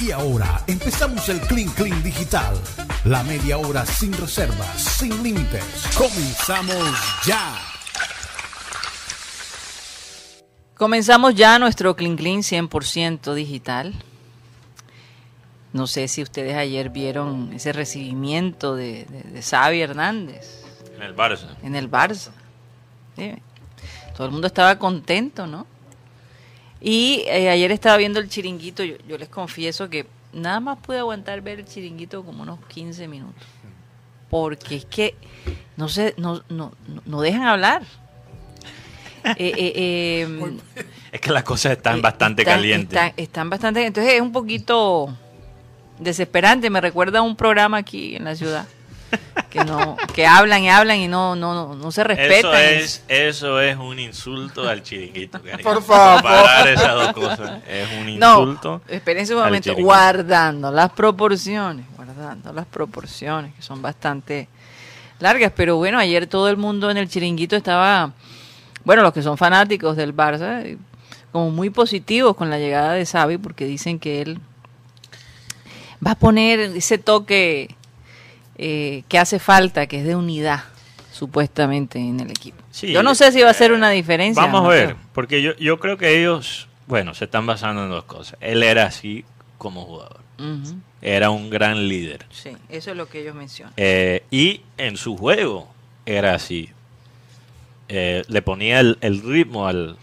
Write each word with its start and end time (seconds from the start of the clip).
Y 0.00 0.10
ahora 0.10 0.62
empezamos 0.66 1.28
el 1.28 1.40
Clean 1.40 1.68
Clean 1.70 2.02
Digital. 2.02 2.54
La 3.04 3.22
media 3.22 3.58
hora 3.58 3.86
sin 3.86 4.12
reservas, 4.12 4.82
sin 4.82 5.22
límites. 5.22 5.64
Comenzamos 5.96 6.76
ya. 7.24 7.54
Comenzamos 10.76 11.34
ya 11.34 11.58
nuestro 11.58 11.96
Clean 11.96 12.16
Clean 12.16 12.40
100% 12.40 13.34
digital. 13.34 13.94
No 15.72 15.86
sé 15.86 16.08
si 16.08 16.22
ustedes 16.22 16.56
ayer 16.56 16.90
vieron 16.90 17.52
ese 17.54 17.72
recibimiento 17.72 18.76
de, 18.76 19.06
de, 19.06 19.22
de 19.22 19.42
Xavi 19.42 19.80
Hernández. 19.80 20.64
En 20.94 21.02
el 21.02 21.16
Barça. 21.16 21.56
En 21.62 21.74
el 21.74 21.90
Barça. 21.90 22.30
Sí. 23.16 23.34
Todo 24.16 24.26
el 24.26 24.32
mundo 24.32 24.46
estaba 24.46 24.78
contento, 24.78 25.46
¿no? 25.46 25.66
Y 26.88 27.24
eh, 27.26 27.50
ayer 27.50 27.72
estaba 27.72 27.96
viendo 27.96 28.20
el 28.20 28.28
chiringuito, 28.28 28.84
yo, 28.84 28.94
yo, 29.08 29.18
les 29.18 29.28
confieso 29.28 29.90
que 29.90 30.06
nada 30.32 30.60
más 30.60 30.78
pude 30.78 31.00
aguantar 31.00 31.40
ver 31.40 31.58
el 31.58 31.66
chiringuito 31.66 32.24
como 32.24 32.44
unos 32.44 32.60
15 32.66 33.08
minutos. 33.08 33.42
Porque 34.30 34.76
es 34.76 34.84
que 34.84 35.16
no 35.76 35.88
sé, 35.88 36.14
no, 36.16 36.44
no, 36.48 36.72
no 37.04 37.20
dejan 37.20 37.42
hablar. 37.42 37.82
Eh, 39.38 39.52
eh, 39.56 39.72
eh, 40.28 40.56
es 41.10 41.20
que 41.20 41.32
las 41.32 41.42
cosas 41.42 41.72
están 41.72 42.00
bastante 42.00 42.42
están, 42.42 42.58
calientes. 42.58 42.96
Están, 42.96 43.12
están, 43.16 43.50
bastante 43.50 43.84
Entonces 43.84 44.12
es 44.12 44.20
un 44.20 44.30
poquito 44.30 45.12
desesperante. 45.98 46.70
Me 46.70 46.80
recuerda 46.80 47.18
a 47.18 47.22
un 47.22 47.34
programa 47.34 47.78
aquí 47.78 48.14
en 48.14 48.22
la 48.22 48.36
ciudad. 48.36 48.68
Que 49.50 49.64
no 49.64 49.96
que 50.12 50.26
hablan 50.26 50.62
y 50.62 50.70
hablan 50.70 50.98
y 50.98 51.08
no 51.08 51.36
no 51.36 51.54
no, 51.54 51.74
no 51.74 51.92
se 51.92 52.04
respetan. 52.04 52.54
Eso 52.54 52.54
es, 52.54 53.04
eso 53.08 53.60
es 53.60 53.76
un 53.76 53.98
insulto 53.98 54.68
al 54.68 54.82
chiringuito. 54.82 55.40
Por 55.62 55.82
favor. 55.82 56.22
Comparar 56.22 56.68
esas 56.68 56.94
dos 56.94 57.12
cosas. 57.12 57.62
Es 57.68 57.88
un 58.00 58.08
insulto. 58.08 58.82
No, 58.86 58.94
espérense 58.94 59.34
un 59.34 59.42
momento. 59.42 59.74
Guardando 59.76 60.70
las 60.70 60.90
proporciones. 60.92 61.86
Guardando 61.96 62.52
las 62.52 62.66
proporciones, 62.66 63.54
que 63.54 63.62
son 63.62 63.80
bastante 63.80 64.48
largas. 65.20 65.52
Pero 65.54 65.76
bueno, 65.76 65.98
ayer 65.98 66.26
todo 66.26 66.48
el 66.48 66.56
mundo 66.56 66.90
en 66.90 66.96
el 66.96 67.08
chiringuito 67.08 67.56
estaba 67.56 68.12
bueno, 68.86 69.02
los 69.02 69.12
que 69.12 69.20
son 69.20 69.36
fanáticos 69.36 69.96
del 69.96 70.14
Barça, 70.14 70.78
como 71.32 71.50
muy 71.50 71.70
positivos 71.70 72.36
con 72.36 72.50
la 72.50 72.58
llegada 72.60 72.92
de 72.92 73.04
Xavi, 73.04 73.36
porque 73.36 73.66
dicen 73.66 73.98
que 73.98 74.22
él 74.22 74.40
va 76.06 76.12
a 76.12 76.14
poner 76.14 76.60
ese 76.60 76.96
toque 76.96 77.74
eh, 78.58 79.02
que 79.08 79.18
hace 79.18 79.38
falta, 79.38 79.86
que 79.86 79.98
es 79.98 80.04
de 80.04 80.16
unidad, 80.16 80.64
supuestamente, 81.12 81.98
en 81.98 82.20
el 82.20 82.30
equipo. 82.30 82.62
Sí, 82.70 82.92
yo 82.92 83.02
no 83.02 83.14
sé 83.14 83.32
si 83.32 83.42
va 83.42 83.50
a 83.50 83.54
ser 83.54 83.72
una 83.72 83.90
diferencia. 83.90 84.42
Vamos 84.42 84.62
no 84.62 84.70
a 84.70 84.74
ver, 84.74 84.96
porque 85.12 85.42
yo, 85.42 85.54
yo 85.56 85.78
creo 85.78 85.98
que 85.98 86.20
ellos, 86.20 86.68
bueno, 86.86 87.14
se 87.14 87.24
están 87.24 87.46
basando 87.46 87.84
en 87.84 87.90
dos 87.90 88.04
cosas. 88.04 88.38
Él 88.40 88.62
era 88.62 88.86
así 88.86 89.24
como 89.58 89.84
jugador. 89.84 90.20
Uh 90.38 90.42
-huh. 90.42 90.80
Era 91.02 91.30
un 91.30 91.50
gran 91.50 91.88
líder. 91.88 92.26
Sí, 92.30 92.56
eso 92.68 92.90
es 92.90 92.96
lo 92.96 93.08
que 93.08 93.20
ellos 93.20 93.34
mencionan. 93.34 93.72
Eh, 93.76 94.24
y 94.30 94.62
en 94.76 94.96
su 94.96 95.16
juego 95.16 95.68
era 96.04 96.34
así. 96.34 96.70
Eh, 97.88 98.24
le 98.28 98.42
ponía 98.42 98.80
el, 98.80 98.98
el 99.00 99.22
ritmo 99.22 99.68
al, 99.68 99.96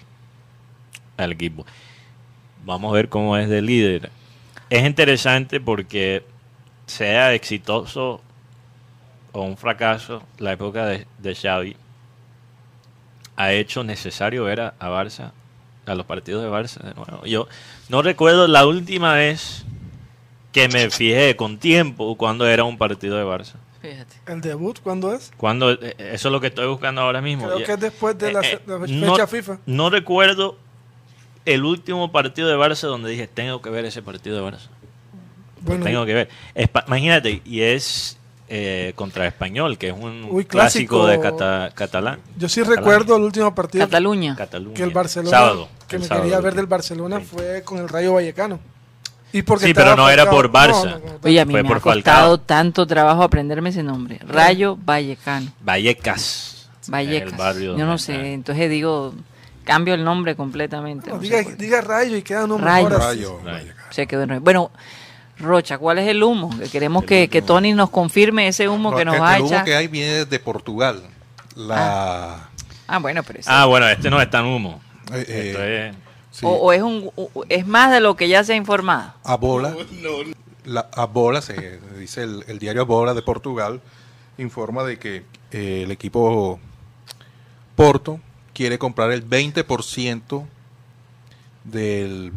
al, 1.17 1.31
equipo. 1.31 1.65
Vamos 2.65 2.91
a 2.91 2.95
ver 2.95 3.09
cómo 3.09 3.35
es 3.37 3.49
de 3.49 3.61
líder. 3.61 4.09
Es 4.69 4.85
interesante 4.85 5.59
porque 5.59 6.23
sea 6.85 7.33
exitoso 7.33 8.21
o 9.33 9.41
un 9.41 9.57
fracaso, 9.57 10.23
la 10.37 10.53
época 10.53 10.85
de, 10.85 11.05
de 11.17 11.35
Xavi 11.35 11.75
ha 13.35 13.51
hecho 13.51 13.83
necesario 13.83 14.45
ver 14.45 14.61
a, 14.61 14.73
a, 14.79 14.89
Barça, 14.89 15.31
a 15.85 15.95
los 15.95 16.05
partidos 16.05 16.43
de 16.43 16.49
Barça 16.49 16.81
de 16.81 16.93
nuevo. 16.93 17.25
Yo 17.25 17.47
no 17.89 18.01
recuerdo 18.01 18.47
la 18.47 18.65
última 18.65 19.15
vez 19.15 19.65
que 20.51 20.69
me 20.69 20.89
fijé 20.89 21.35
con 21.35 21.57
tiempo 21.57 22.15
cuando 22.15 22.47
era 22.47 22.63
un 22.63 22.77
partido 22.77 23.17
de 23.17 23.25
Barça. 23.25 23.55
Fíjate. 23.81 24.15
¿El 24.27 24.39
debut 24.39 24.79
cuándo 24.81 25.13
es? 25.13 25.31
Cuando, 25.35 25.71
eso 25.71 25.97
es 25.97 26.25
lo 26.25 26.39
que 26.39 26.47
estoy 26.47 26.67
buscando 26.67 27.01
ahora 27.01 27.21
mismo. 27.21 27.47
Creo 27.47 27.65
que 27.65 27.73
es 27.73 27.79
después 27.79 28.17
de 28.17 28.31
la, 28.31 28.39
eh, 28.41 28.61
la 28.65 28.79
fecha 28.79 28.93
no, 28.93 29.27
FIFA. 29.27 29.59
No 29.65 29.89
recuerdo 29.89 30.57
el 31.43 31.65
último 31.65 32.11
partido 32.11 32.47
de 32.47 32.55
Barça 32.55 32.87
donde 32.87 33.09
dije, 33.09 33.27
tengo 33.27 33.61
que 33.61 33.69
ver 33.69 33.83
ese 33.83 34.01
partido 34.01 34.37
de 34.37 34.51
Barça. 34.51 34.69
Bueno, 35.59 35.83
tengo 35.83 36.05
que 36.05 36.13
ver. 36.13 36.29
Espa 36.55 36.83
imagínate, 36.87 37.41
y 37.43 37.61
es 37.61 38.17
eh, 38.49 38.93
contra 38.95 39.25
Español, 39.27 39.77
que 39.77 39.89
es 39.89 39.93
un 39.93 40.27
Uy, 40.29 40.45
clásico, 40.45 40.97
clásico, 41.03 41.07
de 41.07 41.19
cata 41.19 41.71
catalán. 41.73 42.19
Yo 42.37 42.49
sí 42.49 42.61
catalán. 42.61 42.77
recuerdo 42.79 43.15
el 43.17 43.23
último 43.23 43.55
partido. 43.55 43.85
Cataluña. 43.85 44.35
Cataluña. 44.35 44.75
Que 44.75 44.83
el 44.83 44.91
Barcelona. 44.91 45.37
Sábado. 45.37 45.69
Que 45.87 45.95
el 45.95 46.01
me 46.01 46.07
sábado, 46.07 46.23
quería 46.23 46.39
ver 46.41 46.55
del 46.55 46.67
Barcelona 46.67 47.19
sí. 47.19 47.25
fue 47.25 47.61
con 47.63 47.79
el 47.79 47.89
Rayo 47.89 48.13
Vallecano. 48.13 48.59
Y 49.31 49.41
porque 49.41 49.65
sí, 49.65 49.73
pero 49.73 49.95
no 49.95 50.09
era 50.09 50.29
por 50.29 50.51
Barça. 50.51 50.83
No, 50.85 50.99
no, 50.99 51.05
no, 51.05 51.19
Oye, 51.23 51.39
a 51.41 51.45
mí 51.45 51.53
fue 51.53 51.63
me 51.63 51.67
por 51.69 51.77
ha 51.77 51.81
costado 51.81 52.19
Falcao. 52.31 52.39
tanto 52.39 52.85
trabajo 52.85 53.23
aprenderme 53.23 53.69
ese 53.71 53.81
nombre. 53.81 54.19
Rayo 54.27 54.77
Vallecano. 54.79 55.51
Vallecas. 55.61 56.69
Vallecas. 56.87 57.31
El 57.31 57.37
barrio 57.37 57.77
Yo 57.77 57.85
no 57.85 57.97
sé, 57.97 58.33
entonces 58.33 58.69
digo, 58.69 59.15
cambio 59.63 59.95
el 59.95 60.03
nombre 60.03 60.35
completamente. 60.35 61.09
No, 61.09 61.17
diga, 61.17 61.41
diga, 61.57 61.81
Rayo 61.81 62.15
y 62.17 62.21
queda 62.21 62.45
nombre 62.45 62.69
Rayo. 62.69 62.89
mejor 62.89 63.03
Rayo. 63.03 63.39
Rayo. 63.43 63.73
Se 63.89 64.05
quedó 64.05 64.21
en 64.23 64.29
Rayo. 64.29 64.41
Bueno, 64.41 64.71
Rocha, 65.43 65.77
¿cuál 65.77 65.99
es 65.99 66.07
el 66.07 66.23
humo? 66.23 66.49
Que 66.57 66.69
queremos 66.69 67.03
El 67.03 67.07
que, 67.09 67.23
humo. 67.23 67.29
que, 67.31 67.41
Tony 67.41 67.73
nos 67.73 67.89
confirme 67.89 68.47
ese 68.47 68.67
humo 68.69 68.91
No, 68.91 68.97
que 68.97 69.05
nos 69.05 69.19
va 69.19 69.31
a 69.31 69.35
el 69.35 69.41
humo 69.43 69.49
echar. 69.51 69.65
que 69.65 69.75
hay 69.75 69.87
viene 69.87 70.25
de 70.25 70.39
Portugal. 70.39 71.01
La. 71.55 72.49
Ah, 72.87 72.97
bueno, 72.99 73.21
pero 73.23 73.39
Ah, 73.45 73.65
bueno, 73.65 73.87
este 73.87 74.09
no 74.09 74.21
es 74.21 74.29
tan 74.29 74.45
humo. 74.45 74.81
eh, 75.13 75.25
eh, 75.27 75.49
Esto 75.49 75.63
es- 75.63 75.95
sí, 76.31 76.45
o, 76.45 76.49
o 76.49 76.73
es 76.73 76.81
un 76.81 77.11
o- 77.15 77.45
es 77.49 77.67
más 77.67 77.91
de 77.91 77.99
lo 77.99 78.15
que 78.15 78.27
ya 78.27 78.43
se 78.43 78.53
ha 78.53 78.55
informado. 78.55 79.13
a 79.23 79.35
bola. 79.37 79.75
La, 80.65 80.87
a 80.93 81.05
bola, 81.05 81.41
se 81.41 81.79
dice 81.99 82.23
el, 82.23 82.45
el 82.47 82.57
diario 82.57 82.83
A 82.83 82.85
Bola 82.85 83.13
de 83.13 83.21
Portugal, 83.21 83.81
informa 84.37 84.83
de 84.85 84.97
que 84.97 85.25
eh, 85.51 85.81
el 85.83 85.91
equipo 85.91 86.57
Porto 87.75 88.19
quiere 88.53 88.77
comprar 88.79 89.11
el 89.11 89.27
20% 89.27 90.45
del, 91.65 92.31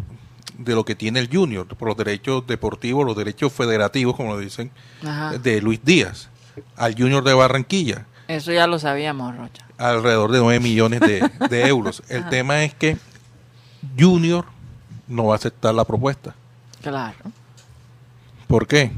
de 0.59 0.75
lo 0.75 0.85
que 0.85 0.95
tiene 0.95 1.21
el 1.21 1.29
Junior, 1.33 1.67
por 1.67 1.89
los 1.89 1.97
derechos 1.97 2.47
deportivos, 2.47 3.05
los 3.07 3.17
derechos 3.17 3.53
federativos, 3.53 4.17
como 4.17 4.33
lo 4.35 4.39
dicen, 4.39 4.71
Ajá. 5.03 5.37
de 5.39 5.61
Luis 5.61 5.81
Díaz, 5.85 6.29
al 6.77 6.95
Junior 6.97 7.23
de 7.25 7.35
Barranquilla. 7.35 8.07
Eso 8.29 8.53
ya 8.53 8.67
lo 8.67 8.79
sabíamos, 8.79 9.37
Rocha. 9.37 9.65
alrededor 9.79 10.33
de 10.33 10.39
9 10.41 10.61
millones 10.61 11.01
de, 11.01 11.31
de 11.51 11.67
euros. 11.69 12.03
El 12.09 12.21
Ajá. 12.23 12.31
tema 12.31 12.65
es 12.65 12.75
que 12.75 12.97
Junior 13.99 14.45
no 15.07 15.27
va 15.27 15.35
a 15.35 15.37
aceptar 15.37 15.75
la 15.75 15.85
propuesta. 15.85 16.35
Claro. 16.83 17.17
¿Por 18.49 18.67
qué? 18.67 18.91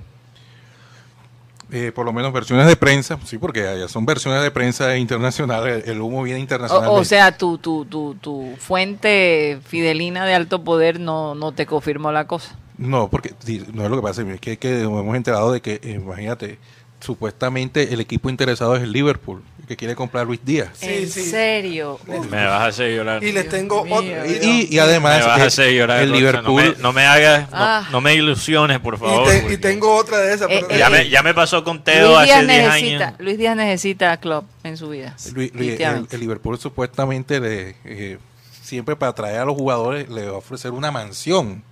Eh, 1.71 1.93
por 1.95 2.07
lo 2.07 2.15
menos 2.15 2.33
versiones 2.33 2.67
de 2.67 2.77
prensa, 2.77 3.19
sí, 3.27 3.37
porque 3.37 3.69
allá 3.69 3.89
son 3.89 4.07
versiones 4.07 4.43
de 4.43 4.51
prensa 4.51 4.97
internacionales, 4.97 5.85
el 5.87 6.01
humo 6.01 6.23
viene 6.23 6.41
internacional. 6.41 6.89
O, 6.89 6.95
o 6.95 7.05
sea, 7.05 7.37
tu, 7.37 7.59
tu, 7.59 7.85
tu, 7.85 8.15
tu 8.15 8.55
fuente 8.59 9.59
fidelina 9.67 10.25
de 10.25 10.35
alto 10.35 10.65
poder 10.65 10.99
no, 10.99 11.35
no 11.35 11.53
te 11.53 11.67
confirmó 11.67 12.11
la 12.11 12.27
cosa. 12.27 12.57
No, 12.79 13.11
porque 13.11 13.35
no 13.75 13.85
es 13.85 13.91
lo 13.91 13.97
que 13.97 14.03
pasa, 14.03 14.23
es 14.23 14.41
que, 14.41 14.57
que 14.57 14.71
nos 14.83 15.01
hemos 15.01 15.17
enterado 15.17 15.53
de 15.53 15.61
que, 15.61 15.75
eh, 15.83 16.01
imagínate, 16.03 16.59
supuestamente 17.01 17.93
el 17.95 18.01
equipo 18.01 18.29
interesado 18.29 18.77
es 18.77 18.83
el 18.83 18.93
Liverpool, 18.93 19.43
que 19.67 19.77
quiere 19.77 19.95
comprar 19.95 20.23
a 20.23 20.25
Luis 20.25 20.41
Díaz. 20.45 20.71
Sí, 20.75 20.87
en 20.89 21.11
sí. 21.11 21.23
serio. 21.31 21.99
Me 22.07 22.45
vas 22.47 22.63
a 22.63 22.67
hacer 22.67 22.95
llorar. 22.97 23.23
Y 23.23 23.33
les 23.33 23.49
tengo 23.49 23.85
Dios 23.85 23.99
otro. 23.99 24.11
mío. 24.11 24.25
Y, 24.71 24.79
además 24.79 25.21
me 25.21 25.27
vas 25.27 25.39
a 25.41 25.45
eh, 25.45 25.47
hacer 25.47 25.73
llorar. 25.75 26.03
el. 26.03 26.13
Liverpool, 26.13 26.63
No 26.65 26.71
me, 26.77 26.83
no 26.83 26.93
me 26.93 27.05
hagas, 27.07 27.43
no, 27.51 27.57
Ah. 27.57 27.89
no 27.93 28.01
me 28.01 28.15
ilusiones, 28.15 28.81
por 28.81 28.95
Y, 28.95 28.99
favor. 28.99 29.29
te- 29.29 29.53
y 29.53 29.57
tengo 29.59 29.95
otra 29.95 30.19
de 30.19 30.35
esas. 30.35 30.51
Eh, 30.51 30.65
pero- 30.67 30.79
ya, 30.79 30.87
eh, 30.89 30.91
me, 30.91 31.09
ya 31.09 31.23
me 31.23 31.35
pasó 31.35 31.63
con 31.65 31.83
Teo 31.85 32.15
Luis 32.15 32.25
Díaz, 32.25 32.37
hace 32.39 32.47
10 32.47 32.65
necesita, 32.65 33.07
años. 33.09 33.21
Luis 33.21 33.39
Díaz 33.39 33.57
necesita 33.57 34.17
club 34.17 34.45
en 34.65 34.77
su 34.77 34.89
vida. 34.89 35.15
Luis- 35.35 35.53
Luis- 35.55 35.79
el, 36.11 36.21
Liverpool 36.21 36.59
supuestamente 36.59 37.39
le, 37.41 37.77
eh, 37.85 38.19
siempre 38.63 38.97
para 38.97 39.11
atraer 39.11 39.41
a 39.41 39.45
los 39.45 39.55
jugadores 39.55 40.09
le 40.09 40.27
va 40.27 40.33
a 40.35 40.39
ofrecer 40.39 40.73
una 40.73 40.91
mansión 40.91 41.63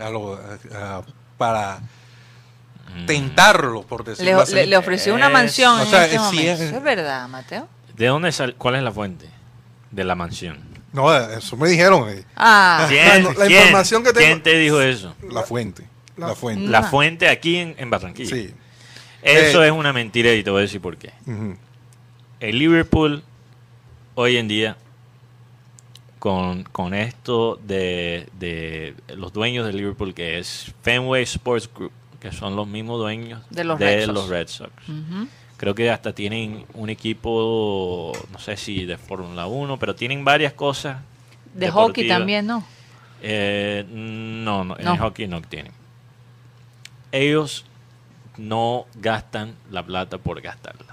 a 0.00 0.08
los- 0.10 0.38
a- 0.72 0.98
a- 0.98 1.02
para 1.36 1.80
tentarlo, 3.06 3.82
por 3.82 4.04
le, 4.04 4.10
decirlo 4.10 4.40
así. 4.40 4.54
le- 4.54 4.66
le 4.66 4.76
ofreció 4.76 5.14
una 5.14 5.26
Es- 5.26 5.32
mansión 5.32 5.78
o 5.78 5.82
en 5.82 5.88
sea, 5.88 6.04
este 6.04 6.18
momento. 6.18 6.50
es- 6.52 6.60
¿Eso 6.60 6.76
es 6.76 6.82
verdad, 6.82 7.28
Mateo? 7.28 7.68
¿De 7.96 8.06
dónde 8.06 8.32
sal, 8.32 8.54
¿Cuál 8.56 8.76
es 8.76 8.82
la 8.82 8.92
fuente 8.92 9.26
de 9.90 10.04
la 10.04 10.14
mansión? 10.14 10.58
No, 10.92 11.14
eso 11.16 11.56
me 11.56 11.68
dijeron, 11.68 12.08
eh, 12.10 12.24
Ah, 12.36 12.86
¿Quién, 12.88 13.22
no, 13.22 13.32
la 13.32 13.46
quién- 13.46 13.60
información 13.62 14.02
que 14.04 14.12
tengo- 14.12 14.26
¿Quién 14.26 14.42
te 14.42 14.58
dijo 14.58 14.80
eso? 14.80 15.14
la 15.30 15.42
fuente. 15.42 15.84
La, 16.16 16.28
la- 16.28 16.34
fuente. 16.34 16.68
La 16.68 16.78
Ah. 16.78 16.82
fuente 16.84 17.28
aquí 17.28 17.56
en, 17.56 17.74
en 17.78 17.88
Barranquilla. 17.90 18.36
Sí. 18.36 18.54
Eso 19.22 19.62
Eh, 19.62 19.66
es 19.68 19.72
una 19.72 19.92
mentira 19.92 20.32
y 20.34 20.42
te 20.42 20.50
voy 20.50 20.58
a 20.58 20.62
decir 20.62 20.80
por 20.80 20.96
qué. 20.98 21.12
Ujú. 21.26 21.56
El 22.40 22.58
Liverpool 22.58 23.22
hoy 24.16 24.36
en 24.36 24.48
día 24.48 24.76
con, 26.18 26.64
con 26.64 26.92
esto 26.94 27.58
de, 27.64 28.28
de 28.38 28.94
los 29.16 29.32
dueños 29.32 29.66
del 29.66 29.76
Liverpool 29.76 30.12
que 30.14 30.38
es 30.38 30.72
Fenway 30.82 31.22
Sports 31.22 31.68
Group 31.74 31.92
que 32.22 32.30
son 32.30 32.54
los 32.54 32.68
mismos 32.68 33.00
dueños 33.00 33.42
De 33.50 33.64
los 33.64 33.80
Red 33.80 34.04
Sox. 34.06 34.14
los 34.14 34.28
Red 34.28 34.46
Sox. 34.48 34.70
ujú. 34.88 35.26
Creo 35.56 35.74
que 35.74 35.90
hasta 35.90 36.12
tienen 36.12 36.64
un 36.74 36.88
equipo, 36.88 38.12
no 38.32 38.38
sé 38.38 38.56
si 38.56 38.84
de 38.84 38.96
Fórmula 38.96 39.46
1, 39.46 39.76
pero 39.78 39.94
tienen 39.96 40.24
varias 40.24 40.52
cosas. 40.52 40.98
de 41.54 41.70
hockey 41.70 42.06
también, 42.08 42.46
¿no? 42.46 42.64
Eh, 43.22 43.84
no, 43.90 44.64
no, 44.64 44.78
en 44.78 44.84
No. 44.84 44.94
el 44.94 44.98
hockey 45.00 45.26
no 45.28 45.42
tienen. 45.42 45.72
ellos 47.12 47.64
no 48.38 48.86
gastan 48.94 49.54
la 49.70 49.84
plata 49.84 50.16
por 50.18 50.40
gastarla. 50.40 50.91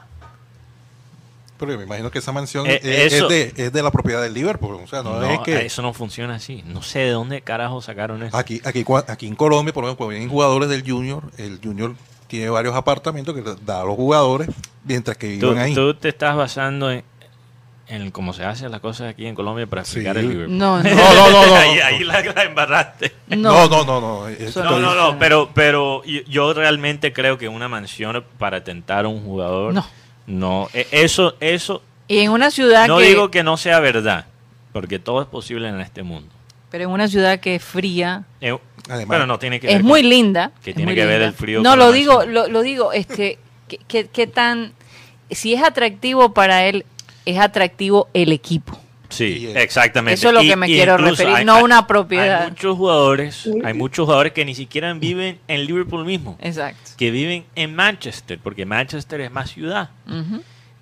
Pero 1.59 1.77
me 1.77 1.83
imagino 1.83 2.09
que 2.09 2.19
esa 2.19 2.31
mansión 2.31 2.65
Eh, 2.67 2.79
es, 2.81 3.13
eso- 3.13 3.29
es 3.29 3.55
de, 3.55 3.65
es 3.65 3.73
de 3.73 3.83
la 3.83 3.91
propiedad 3.91 4.21
del 4.21 4.33
Liverpool. 4.33 4.79
O 4.83 4.87
sea, 4.87 5.03
no, 5.03 5.19
No, 5.19 5.29
es 5.29 5.39
que 5.41 5.65
eso 5.65 5.81
no 5.81 5.93
funciona 5.93 6.35
así. 6.35 6.63
No 6.65 6.81
sé 6.81 6.99
de 6.99 7.11
dónde 7.11 7.41
carajo 7.41 7.81
sacaron 7.81 8.23
eso. 8.23 8.35
aquí, 8.37 8.61
aquí, 8.63 8.85
aquí 9.07 9.27
en 9.27 9.35
Colombia, 9.35 9.73
por 9.73 9.83
ejemplo, 9.83 9.97
cuando 9.97 10.11
vienen 10.11 10.29
jugadores 10.29 10.69
del 10.69 10.89
Junior, 10.89 11.21
el 11.37 11.59
Junior 11.63 11.93
tiene 12.27 12.49
varios 12.49 12.75
apartamentos 12.75 13.35
que 13.35 13.43
da 13.65 13.81
a 13.81 13.83
los 13.83 13.95
jugadores 13.95 14.49
mientras 14.85 15.17
que 15.17 15.27
viven 15.27 15.57
ahí. 15.57 15.73
tú 15.75 15.93
te 15.95 16.09
estás 16.09 16.35
basando 16.35 16.91
en, 16.91 17.03
en 17.87 18.11
cómo 18.11 18.33
se 18.33 18.45
hacen 18.45 18.69
las 18.71 18.81
cosas 18.81 19.09
aquí 19.09 19.25
en 19.25 19.33
Colombia 19.33 19.65
para 19.65 19.81
explicar 19.81 20.15
Sí. 20.15 20.21
el 20.21 20.29
Liverpool. 20.29 20.57
No, 20.57 20.77
no, 20.83 20.89
No, 20.89 20.95
no, 21.13 21.29
no, 21.31 21.45
no. 21.47 21.55
ahí, 21.55 21.79
ahí 21.79 22.03
la, 22.03 22.21
la 22.21 22.43
embarraste. 22.43 23.13
no. 23.29 23.37
no, 23.37 23.67
no, 23.67 23.83
no, 23.83 23.99
no. 24.01 24.29
No, 24.63 24.79
no, 24.79 24.93
no, 24.95 25.17
pero, 25.19 25.49
pero 25.55 26.03
yo- 26.05 26.21
yo 26.27 26.53
realmente 26.53 27.11
creo 27.13 27.37
que 27.39 27.49
una 27.49 27.67
mansión 27.67 28.23
para 28.37 28.63
tentar 28.63 29.05
a 29.05 29.07
un 29.07 29.23
jugador, 29.25 29.73
No. 29.73 29.85
No, 30.29 30.69
e- 30.73 30.87
eso, 30.91 31.35
eso, 31.41 31.81
Y 32.07 32.19
en 32.19 32.31
una 32.31 32.49
ciudad 32.51 32.87
no 32.87 32.99
que, 32.99 33.05
digo 33.07 33.29
que 33.31 33.43
no 33.43 33.57
sea 33.57 33.79
verdad, 33.81 34.25
porque 34.71 34.97
todo 34.99 35.21
es 35.21 35.27
posible 35.27 35.67
en 35.67 35.79
este 35.81 36.03
mundo. 36.03 36.29
pero 36.71 36.83
en 36.85 36.91
una 36.91 37.07
ciudad 37.07 37.39
que 37.39 37.55
es 37.55 37.63
fría, 37.63 38.23
Eh, 38.41 38.57
Además- 38.87 39.07
bueno, 39.07 39.25
no 39.27 39.37
tiene 39.39 39.59
que 39.59 39.67
es 39.67 39.73
ver 39.73 39.83
muy 39.83 40.01
con- 40.01 40.09
linda. 40.09 40.51
que 40.63 40.73
tiene 40.73 40.95
que 40.95 41.05
ver 41.05 41.21
el 41.21 41.33
frío 41.33 41.61
No, 41.61 41.71
con 41.71 41.79
lo 41.79 41.91
digo, 41.91 42.23
lo 42.25 42.61
digo, 42.61 42.93
este, 42.93 43.37
que, 43.67 43.77
que- 43.87 44.07
que 44.07 44.25
tan, 44.27 44.73
si 45.29 45.53
es 45.53 45.61
atractivo 45.63 46.33
para 46.33 46.65
él, 46.65 46.85
es 47.25 47.37
atractivo 47.39 48.07
el 48.13 48.31
equipo. 48.31 48.79
Sí, 49.09 49.51
exactamente. 49.55 50.13
Eso 50.13 50.29
es 50.29 50.33
lo 50.35 50.41
que 50.41 50.55
me 50.55 50.67
quiero 50.67 50.93
incluso 50.93 51.23
referir, 51.23 51.45
no 51.45 51.63
una 51.63 51.87
propiedad. 51.87 52.43
Hay 52.43 52.49
muchos 52.51 52.77
jugadores, 52.77 53.49
hay 53.63 53.73
muchos 53.73 54.05
jugadores 54.05 54.33
que 54.33 54.45
ni 54.45 54.55
siquiera 54.55 54.93
viven 54.93 55.39
en 55.47 55.65
Liverpool 55.65 56.05
mismo, 56.05 56.37
Exacto. 56.39 56.91
que 56.97 57.11
viven 57.11 57.45
en 57.55 57.75
Manchester, 57.75 58.39
porque 58.41 58.65
Manchester 58.65 59.21
es 59.21 59.31
más 59.31 59.49
ciudad. 59.49 59.89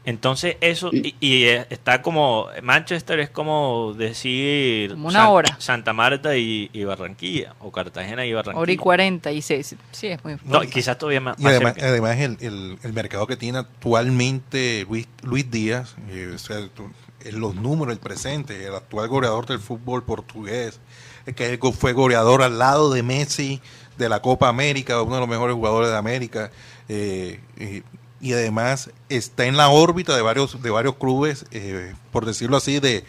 Entonces 0.07 0.55
eso, 0.61 0.89
y, 0.93 1.15
y, 1.19 1.43
eh, 1.43 1.67
está 1.69 2.01
como, 2.01 2.47
Manchester 2.63 3.19
es 3.19 3.29
como 3.29 3.93
decir 3.93 4.91
Como 4.91 5.09
una 5.09 5.27
hora. 5.29 5.57
Santa 5.59 5.91
Marta 5.91 6.37
y, 6.37 6.69
y 6.71 6.85
Barranquilla, 6.85 7.55
o 7.59 7.73
Cartagena 7.73 8.25
y 8.25 8.31
Barranquilla. 8.31 8.61
Hora 8.61 8.71
y 8.71 8.77
46. 8.77 9.75
Sí, 9.91 10.07
es 10.07 10.23
muy 10.23 10.37
No, 10.45 10.61
quizás 10.61 10.97
todavía 10.97 11.19
más. 11.19 11.37
Y 11.37 11.43
más 11.43 11.51
además, 11.51 11.73
cerca. 11.73 11.89
además 11.89 12.17
el, 12.19 12.37
el- 12.39 12.79
el 12.83 12.93
mercado 12.93 13.27
que 13.27 13.35
tiene 13.35 13.57
actualmente 13.59 14.85
Luis, 14.89 15.07
Luis 15.23 15.51
Díaz, 15.51 15.95
eh, 16.09 16.31
o 16.33 16.37
sea, 16.37 16.59
eh, 16.59 17.31
los 17.33 17.55
números, 17.55 17.93
el 17.93 17.99
presente, 17.99 18.65
el 18.65 18.75
actual 18.75 19.09
goleador 19.09 19.45
del 19.45 19.59
fútbol 19.59 20.03
portugués, 20.05 20.79
eh, 21.25 21.33
que 21.33 21.57
go- 21.57 21.73
fue 21.73 21.91
goleador 21.91 22.43
al 22.43 22.57
lado 22.57 22.93
de 22.93 23.03
Messi 23.03 23.61
de 23.97 24.07
la 24.07 24.21
Copa 24.21 24.47
América, 24.47 25.01
uno 25.01 25.15
de 25.15 25.19
los 25.19 25.29
mejores 25.29 25.53
jugadores 25.55 25.89
de 25.89 25.97
América, 25.97 26.49
eh, 26.87 27.41
y, 27.59 27.83
y 28.21 28.33
además 28.33 28.89
está 29.09 29.45
en 29.45 29.57
la 29.57 29.69
órbita 29.69 30.15
de 30.15 30.21
varios 30.21 30.61
de 30.61 30.69
varios 30.69 30.95
clubes, 30.95 31.45
eh, 31.51 31.93
por 32.11 32.25
decirlo 32.25 32.57
así, 32.57 32.79
de, 32.79 33.03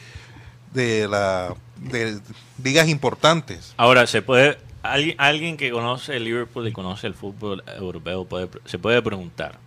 de 0.75 1.09
la 1.09 1.55
de 1.77 2.19
ligas 2.63 2.89
importantes. 2.89 3.73
Ahora, 3.77 4.07
se 4.07 4.21
puede, 4.23 4.59
alguien, 4.83 5.15
alguien 5.19 5.57
que 5.57 5.71
conoce 5.71 6.17
el 6.17 6.25
Liverpool 6.25 6.67
y 6.69 6.73
conoce 6.73 7.07
el 7.07 7.15
fútbol 7.15 7.63
europeo 7.79 8.25
puede, 8.27 8.49
se 8.67 8.79
puede 8.79 9.01
preguntar, 9.03 9.59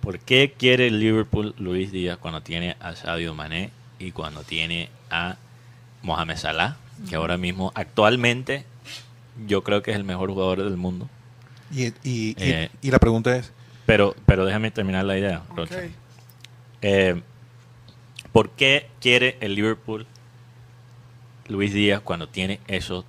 ¿por 0.00 0.18
qué 0.18 0.54
quiere 0.56 0.88
el 0.88 0.98
Liverpool 0.98 1.54
Luis 1.58 1.92
Díaz 1.92 2.18
cuando 2.18 2.40
tiene 2.42 2.76
a 2.80 2.96
Sadio 2.96 3.34
Mané 3.34 3.70
y 3.98 4.12
cuando 4.12 4.42
tiene 4.42 4.88
a 5.10 5.36
Mohamed 6.02 6.36
Salah, 6.38 6.76
que 7.08 7.16
ahora 7.16 7.36
mismo, 7.36 7.72
actualmente, 7.74 8.64
yo 9.46 9.62
creo 9.62 9.82
que 9.82 9.90
es 9.90 9.96
el 9.96 10.04
mejor 10.04 10.30
jugador 10.30 10.62
del 10.64 10.76
mundo? 10.76 11.08
Y, 11.72 11.86
y- 11.86 11.92
y- 12.02 12.34
Eh. 12.38 12.70
y 12.80 12.90
la 12.90 12.98
pregunta 12.98 13.36
es, 13.36 13.52
Pero, 13.86 14.14
pero 14.26 14.44
déjame 14.44 14.70
terminar 14.70 15.04
la 15.04 15.16
idea. 15.16 15.42
Rocha. 15.54 15.80
Eh, 16.82 17.22
¿Por 18.32 18.50
qué 18.50 18.88
quiere 19.00 19.36
el 19.40 19.54
Liverpool 19.54 20.06
Luis 21.48 21.72
Díaz 21.72 22.00
cuando 22.00 22.28
tiene 22.28 22.60
esos 22.66 23.04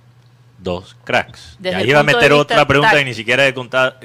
dos 0.58 0.96
cracks? 1.04 1.56
Desde 1.58 1.80
el 1.82 1.88
iba 1.90 2.00
a 2.00 2.04
meter 2.04 2.32
otra 2.32 2.66
pregunta 2.66 2.94
tac- 2.96 3.02
y 3.02 3.04
ni 3.04 3.14
siquiera 3.14 3.46
he 3.46 3.52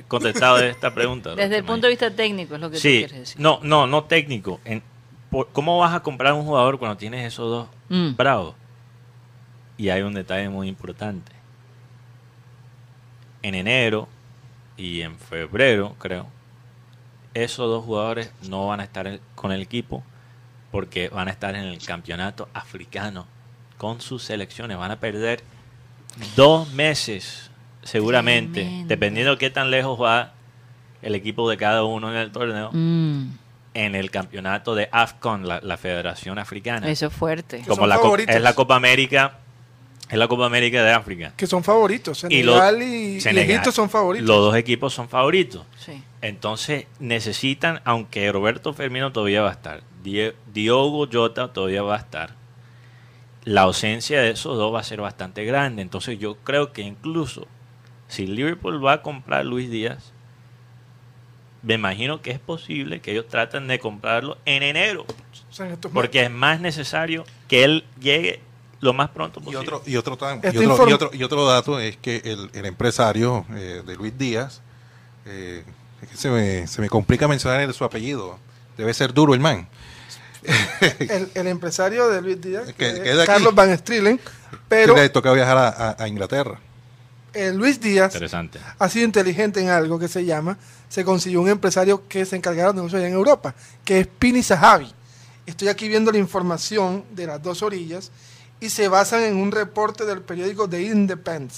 contestado 0.07 0.57
de 0.57 0.69
esta 0.69 0.93
pregunta. 0.93 1.35
Desde 1.35 1.57
el 1.57 1.63
punto 1.63 1.87
de 1.87 1.91
vista 1.91 2.11
técnico 2.11 2.55
es 2.55 2.61
lo 2.61 2.69
que 2.69 2.77
tú 2.77 2.81
quieres 2.81 3.11
decir. 3.19 3.39
no, 3.41 3.59
no, 3.63 3.87
no 3.87 4.03
técnico. 4.05 4.59
En- 4.65 4.81
por- 5.29 5.49
¿Cómo 5.53 5.77
vas 5.79 5.93
a 5.95 6.01
comprar 6.01 6.33
un 6.33 6.43
jugador 6.43 6.77
cuando 6.79 6.97
tienes 6.97 7.25
esos 7.25 7.49
dos 7.49 7.67
Mm. 7.89 8.15
bravos? 8.15 8.55
Y 9.77 9.89
hay 9.89 10.01
un 10.01 10.13
detalle 10.13 10.49
muy 10.49 10.67
importante. 10.67 11.31
En 13.41 13.55
enero 13.55 14.07
y 14.77 15.01
en 15.01 15.17
febrero, 15.17 15.95
creo, 15.99 16.27
esos 17.33 17.67
dos 17.69 17.83
jugadores 17.85 18.31
no 18.49 18.67
van 18.67 18.79
a 18.79 18.83
estar 18.83 19.19
con 19.35 19.51
el 19.51 19.61
equipo 19.61 20.03
porque 20.71 21.09
van 21.09 21.27
a 21.27 21.31
estar 21.31 21.55
en 21.55 21.63
el 21.65 21.77
campeonato 21.83 22.49
africano 22.53 23.27
con 23.77 24.01
sus 24.01 24.23
selecciones. 24.23 24.77
Van 24.77 24.91
a 24.91 24.99
perder 24.99 25.43
dos 26.35 26.71
meses, 26.73 27.51
seguramente, 27.83 28.61
Tremendo. 28.61 28.87
dependiendo 28.87 29.37
qué 29.37 29.49
tan 29.49 29.71
lejos 29.71 30.01
va 30.01 30.33
el 31.01 31.15
equipo 31.15 31.49
de 31.49 31.57
cada 31.57 31.83
uno 31.83 32.09
en 32.11 32.17
el 32.17 32.31
torneo, 32.31 32.69
Mm, 32.71 33.31
en 33.73 33.95
el 33.95 34.09
campeonato 34.11 34.73
de 34.75 34.87
AFCON, 34.91 35.47
la, 35.47 35.59
la 35.61 35.77
Federación 35.77 36.39
Africana. 36.39 36.89
eso 36.89 37.07
es 37.07 37.13
fuerte. 37.13 37.63
Como 37.67 37.87
la, 37.87 37.99
es 38.27 38.41
la 38.41 38.53
Copa 38.53 38.75
América, 38.75 39.39
es 40.09 40.17
la 40.17 40.27
Copa 40.27 40.45
América 40.45 40.83
de 40.83 40.91
África. 40.91 41.33
Que 41.35 41.47
son 41.47 41.63
favoritos. 41.63 42.19
Senegal 42.19 42.81
y, 42.81 42.85
y 43.15 43.21
Senegal. 43.21 43.49
Egipto 43.49 43.71
son 43.71 43.89
favoritos. 43.89 44.27
Los 44.27 44.37
dos 44.37 44.55
equipos 44.55 44.93
son 44.93 45.09
favoritos. 45.09 45.65
Sí. 45.77 46.01
Entonces 46.23 46.87
necesitan, 46.99 47.81
aunque 47.83 48.31
Roberto 48.31 48.73
Firmino 48.73 49.11
todavía 49.11 49.41
va 49.41 49.49
a 49.49 49.53
estar, 49.53 49.83
Diogo 50.53 51.05
Jota 51.11 51.51
todavía 51.51 51.83
va 51.83 51.95
a 51.95 51.99
estar, 51.99 52.33
la 53.43 53.63
ausencia 53.63 54.21
de 54.21 54.29
esos 54.29 54.57
dos 54.57 54.73
va 54.73 54.79
a 54.79 54.83
ser 54.83 55.01
bastante 55.01 55.43
grande. 55.43 55.81
Entonces 55.81 56.17
yo 56.17 56.35
creo 56.37 56.71
que 56.71 56.81
incluso 56.81 57.45
si 58.07 58.25
Liverpool 58.25 58.83
va 58.83 58.93
a 58.93 59.01
comprar 59.01 59.41
a 59.41 59.43
Luis 59.43 59.69
Díaz, 59.69 60.13
me 61.61 61.73
imagino 61.73 62.21
que 62.21 62.31
es 62.31 62.39
posible 62.39 63.01
que 63.01 63.11
ellos 63.11 63.27
traten 63.27 63.67
de 63.67 63.79
comprarlo 63.79 64.37
en 64.45 64.63
enero, 64.63 65.05
O 65.49 65.53
sea, 65.53 65.65
en 65.65 65.73
estos 65.73 65.91
porque 65.91 66.23
es 66.23 66.31
más 66.31 66.61
necesario 66.61 67.25
que 67.49 67.65
él 67.65 67.83
llegue 67.99 68.39
lo 68.79 68.93
más 68.93 69.09
pronto 69.09 69.41
Y 69.41 69.43
posible. 69.43 69.61
otro, 69.61 69.83
y 69.85 69.95
otro, 69.97 70.17
tan- 70.17 70.39
y 70.41 70.47
Este 70.47 70.59
otro, 70.59 70.77
informe- 70.77 70.89
y 70.89 70.93
otro, 70.93 71.09
y 71.13 71.23
otro 71.23 71.45
dato 71.45 71.79
es 71.79 71.97
que 71.97 72.21
el, 72.23 72.49
el 72.53 72.65
empresario 72.65 73.45
eh, 73.55 73.81
de 73.85 73.95
Luis 73.97 74.17
Díaz, 74.17 74.61
eh, 75.25 75.63
es 76.03 76.09
que 76.09 76.17
se, 76.17 76.29
me, 76.29 76.67
se 76.67 76.81
me 76.81 76.89
complica 76.89 77.27
mencionar 77.27 77.61
el- 77.61 77.73
su 77.73 77.83
apellido, 77.83 78.37
debe 78.77 78.93
ser 78.93 79.13
duro 79.13 79.33
el 79.33 79.39
man. 79.39 79.67
el, 80.99 81.29
el 81.33 81.47
empresario 81.47 82.09
de 82.09 82.21
Luis 82.21 82.41
Díaz, 82.41 82.65
Que- 82.67 82.73
que 82.73 83.01
que 83.01 83.09
es 83.11 83.15
de 83.15 83.21
aquí. 83.23 83.27
Carlos 83.31 83.55
Van 83.55 83.77
Strillen, 83.77 84.19
pero 84.67 84.93
que 84.95 85.01
le 85.01 85.09
toca 85.09 85.31
viajar 85.33 85.57
a, 85.57 85.67
a- 85.69 85.95
a 86.03 86.07
Inglaterra. 86.07 86.59
eh, 87.33 87.51
Luis 87.53 87.79
Díaz 87.79 88.13
Interesante. 88.13 88.59
ha 88.77 88.89
sido 88.89 89.05
inteligente 89.05 89.61
en 89.61 89.69
algo 89.69 89.97
que 89.97 90.07
se 90.07 90.25
llama, 90.25 90.57
se 90.89 91.03
consiguió 91.05 91.41
un 91.41 91.49
empresario 91.49 92.07
que 92.07 92.25
se 92.25 92.35
encargara 92.35 92.69
de 92.69 92.75
negocios 92.75 92.99
allá 92.99 93.07
en 93.07 93.13
Europa, 93.13 93.55
que 93.85 94.01
es 94.01 94.07
Pini 94.07 94.43
Zahavi. 94.43 94.91
Estoy 95.45 95.67
aquí 95.69 95.87
viendo 95.87 96.11
la 96.11 96.17
información 96.19 97.03
de 97.11 97.25
las 97.27 97.41
dos 97.41 97.63
orillas 97.63 98.11
y 98.59 98.69
se 98.69 98.87
basan 98.87 99.23
en 99.23 99.35
un 99.37 99.51
reporte 99.51 100.05
del 100.05 100.21
periódico 100.21 100.69
The 100.69 100.81
Independent. 100.83 101.51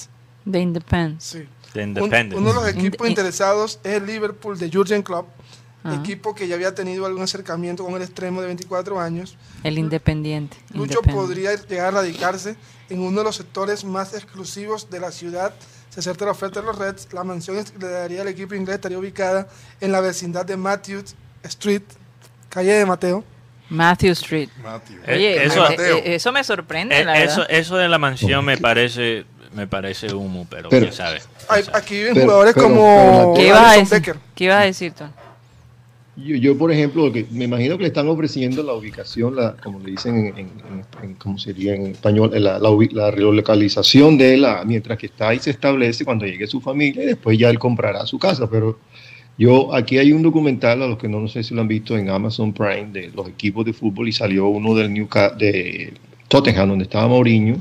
The 0.50 0.60
Independence. 0.60 1.40
Sí. 1.40 1.48
Un- 1.84 1.90
Independent. 1.90 2.34
uno 2.40 2.50
de 2.50 2.56
los 2.56 2.68
equipos 2.68 3.08
interesados 3.08 3.80
es 3.84 3.94
el 3.96 4.06
Liverpool 4.06 4.58
de 4.58 4.70
Jurgen 4.72 5.04
Klopp, 5.04 5.28
Ajá. 5.84 5.96
equipo 5.96 6.34
que 6.34 6.48
ya 6.48 6.56
había 6.56 6.74
tenido 6.74 7.06
algún 7.06 7.22
acercamiento 7.24 7.84
con 7.86 7.94
el 7.96 8.02
extremo 8.02 8.42
de 8.42 8.48
24 8.48 9.00
años. 9.00 9.38
El 9.64 9.78
Independiente. 9.78 10.58
Lucho 10.74 11.00
Independent. 11.00 11.16
podría 11.18 11.56
llegar 11.56 11.88
a 11.88 11.92
radicarse 11.92 12.56
en 12.90 13.00
uno 13.02 13.20
de 13.20 13.24
los 13.26 13.36
sectores 13.36 13.84
más 13.84 14.14
exclusivos 14.14 14.90
de 14.90 15.00
la 15.00 15.12
ciudad. 15.12 15.54
Se 15.90 16.00
acerca 16.02 16.26
la 16.26 16.32
oferta 16.32 16.60
de 16.60 16.66
los 16.66 16.78
Reds. 16.78 17.08
La 17.14 17.24
mansión 17.24 17.64
que 17.64 17.80
le 17.80 17.88
daría 17.88 18.22
al 18.22 18.28
equipo 18.28 18.54
inglés 18.56 18.76
estaría 18.76 18.98
ubicada 19.00 19.48
en 19.80 19.92
la 19.92 20.02
vecindad 20.02 20.46
de 20.46 20.58
Matthews 20.58 21.16
Street, 21.44 21.84
calle 22.50 22.74
de 22.74 22.86
Mateo. 22.86 23.24
Matthew 23.70 24.12
Street. 24.12 24.50
Oye, 25.08 25.44
eso- 25.46 25.68
me- 25.70 25.76
eh, 25.76 25.78
eh, 25.98 26.16
eso 26.16 26.32
me 26.32 26.44
sorprende, 26.44 27.00
Eh, 27.00 27.06
la 27.06 27.18
eso, 27.24 27.42
verdad. 27.42 27.56
eso 27.58 27.78
de 27.78 27.88
la 27.90 27.98
mansión 27.98 28.44
me 28.46 28.58
parece 28.58 29.26
me 29.56 29.68
parece 29.68 30.14
humo, 30.14 30.46
pero, 30.50 30.70
Pero- 30.70 30.86
quién 30.88 30.94
sabe. 30.94 31.20
quién 31.20 31.30
Hay- 31.50 31.64
sabe. 31.64 31.78
aquí 31.78 31.96
viven 31.96 32.14
Pero- 32.14 32.26
jugadores 32.26 32.54
pero- 32.54 32.68
como 32.68 33.34
¿Qué 33.36 33.48
ibas 33.48 33.66
a 33.76 33.80
decir? 33.80 34.16
¿Qué 34.36 34.44
ibas 34.44 34.62
a 34.62 34.66
decir, 34.66 34.92
Tom? 34.92 35.08
Yo, 36.18 36.38
yo, 36.38 36.58
por 36.58 36.72
ejemplo, 36.72 37.08
lo 37.08 37.12
que 37.12 37.26
me 37.32 37.44
imagino 37.44 37.76
que 37.76 37.82
le 37.84 37.88
están 37.90 38.08
ofreciendo 38.08 38.64
la 38.64 38.72
ubicación, 38.74 39.36
la, 39.36 39.58
como 39.62 39.80
le 39.80 39.92
dicen 39.92 40.16
en, 40.16 40.26
en- 40.28 40.38
en- 40.38 40.86
en- 41.04 41.14
¿cómo 41.16 41.38
sería 41.38 41.76
en 41.76 41.88
español? 41.88 42.32
La, 42.34 42.58
la, 42.58 42.70
ubi- 42.70 42.92
la 42.94 43.12
relocalización 43.12 44.18
de 44.18 44.36
él 44.36 44.46
mientras 44.66 44.98
que 44.98 45.08
está 45.08 45.30
ahí 45.30 45.40
se 45.40 45.50
establece 45.50 46.06
cuando 46.06 46.26
llegue 46.26 46.48
su 46.48 46.62
familia 46.62 47.04
y 47.04 47.08
después 47.08 47.38
ya 47.38 47.50
él 47.50 47.60
comprará 47.60 48.06
su 48.06 48.18
casa. 48.18 48.50
Pero 48.50 48.80
yo, 49.38 49.76
aquí 49.76 49.98
hay 49.98 50.14
un 50.14 50.22
documental, 50.22 50.82
a 50.84 50.88
los 50.88 50.98
que 50.98 51.10
no, 51.10 51.20
no 51.20 51.28
sé 51.28 51.44
si 51.44 51.54
lo 51.54 51.60
han 51.60 51.68
visto 51.68 51.98
en 51.98 52.10
Amazon 52.10 52.54
Prime, 52.54 52.88
de 52.94 53.12
los 53.14 53.28
equipos 53.28 53.66
de 53.66 53.74
fútbol 53.74 54.08
y 54.08 54.14
salió 54.14 54.48
uno 54.48 54.74
del 54.74 54.94
Newcastle, 54.94 55.38
de 55.46 55.94
Tottenham, 56.30 56.70
donde 56.70 56.84
estaba 56.86 57.10
Mourinho. 57.10 57.58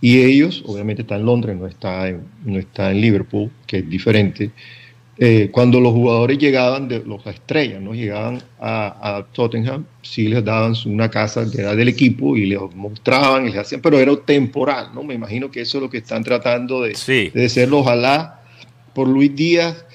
Y 0.00 0.22
ellos, 0.22 0.62
obviamente 0.66 1.02
está 1.02 1.16
en 1.16 1.24
Londres, 1.26 1.56
no 1.56 1.66
está 1.66 2.08
en, 2.08 2.22
no 2.44 2.58
está 2.58 2.90
en 2.90 3.00
Liverpool, 3.00 3.50
que 3.66 3.78
es 3.78 3.88
diferente, 3.88 4.50
eh, 5.18 5.48
cuando 5.50 5.80
los 5.80 5.92
jugadores 5.94 6.36
llegaban, 6.36 6.88
de 6.88 7.02
los 7.02 7.26
estrellas, 7.26 7.80
¿no? 7.80 7.94
llegaban 7.94 8.42
a, 8.60 9.16
a, 9.16 9.24
Tottenham, 9.24 9.86
sí 10.02 10.28
les 10.28 10.44
daban 10.44 10.74
una 10.84 11.08
casa 11.10 11.50
que 11.50 11.62
era 11.62 11.74
del 11.74 11.88
equipo 11.88 12.36
y 12.36 12.44
les 12.44 12.58
mostraban 12.74 13.44
y 13.44 13.50
les 13.50 13.56
hacían, 13.58 13.80
pero 13.80 13.98
era 13.98 14.14
temporal, 14.16 14.90
¿no? 14.94 15.02
Me 15.02 15.14
imagino 15.14 15.50
que 15.50 15.62
eso 15.62 15.78
es 15.78 15.82
lo 15.84 15.88
que 15.88 15.98
están 15.98 16.22
tratando 16.22 16.82
de, 16.82 16.94
Sí. 16.94 17.30
de 17.32 17.46
hacerlo, 17.46 17.78
ojalá 17.78 18.42
por 18.94 19.08
Luis 19.08 19.34
Díaz, 19.34 19.86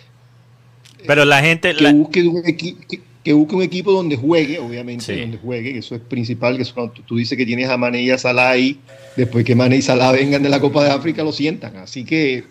Pero 1.05 1.23
la 1.25 1.41
gente... 1.41 1.75
que, 1.75 1.83
la- 1.83 1.93
busque 1.93 2.23
un 2.23 2.37
equi- 2.43 2.77
que, 3.23 3.29
que 3.29 3.33
busque 3.33 3.55
un 3.55 3.61
equipo 3.61 3.91
donde 3.91 4.15
juegue, 4.17 4.59
obviamente, 4.59 5.05
Sí. 5.05 5.19
donde 5.21 5.37
juegue, 5.37 5.73
que 5.73 5.79
eso 5.79 5.95
es 5.95 6.01
principal, 6.01 6.55
que 6.57 6.63
es 6.63 6.71
cuando 6.73 6.93
tú, 6.93 7.01
tú 7.03 7.15
dices 7.17 7.37
que 7.37 7.45
tienes 7.45 7.69
a 7.69 7.77
Mané 7.77 8.01
y 8.01 8.11
a 8.11 8.17
Salah 8.17 8.49
ahí, 8.51 8.79
después 9.15 9.43
que 9.45 9.55
Mané 9.55 9.77
y 9.77 9.81
Salah 9.81 10.11
vengan 10.11 10.41
de 10.43 10.49
la 10.49 10.59
Copa 10.59 10.83
de 10.83 10.91
África, 10.91 11.23
lo 11.23 11.31
sientan, 11.31 11.75
así 11.77 12.03
que 12.05 12.45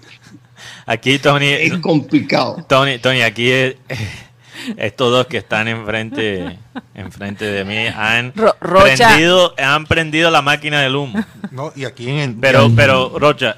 aquí 0.87 1.19
Tony... 1.19 1.47
es 1.49 1.75
complicado. 1.79 2.65
Tony, 2.69 2.99
Tony, 2.99 3.23
aquí 3.23 3.50
es- 3.50 3.77
estos 4.77 5.11
dos 5.11 5.27
que 5.27 5.39
están 5.39 5.69
enfrente, 5.69 6.59
enfrente 6.95 7.47
de 7.47 7.65
mí 7.65 7.87
han 7.87 8.33
Ro- 8.35 8.55
Rocha. 8.61 9.09
prendido, 9.09 9.55
han 9.59 9.87
prendido 9.87 10.31
la 10.31 10.43
máquina 10.43 10.83
del 10.83 10.97
humo. 10.97 11.25
No, 11.50 11.73
y 11.75 11.85
aquí 11.85 12.09
en 12.11 12.17
el- 12.19 12.35
Pero, 12.37 12.71
pero, 12.77 13.19
Rocha, 13.19 13.57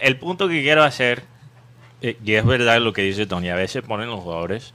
el 0.00 0.16
punto 0.18 0.48
que 0.48 0.62
quiero 0.62 0.82
hacer, 0.84 1.24
eh, 2.02 2.16
y 2.24 2.32
es 2.34 2.44
verdad 2.44 2.80
lo 2.80 2.92
que 2.92 3.02
dice 3.02 3.26
Tony, 3.26 3.48
a 3.48 3.54
veces 3.56 3.82
ponen 3.82 4.08
los 4.08 4.20
jugadores 4.20 4.72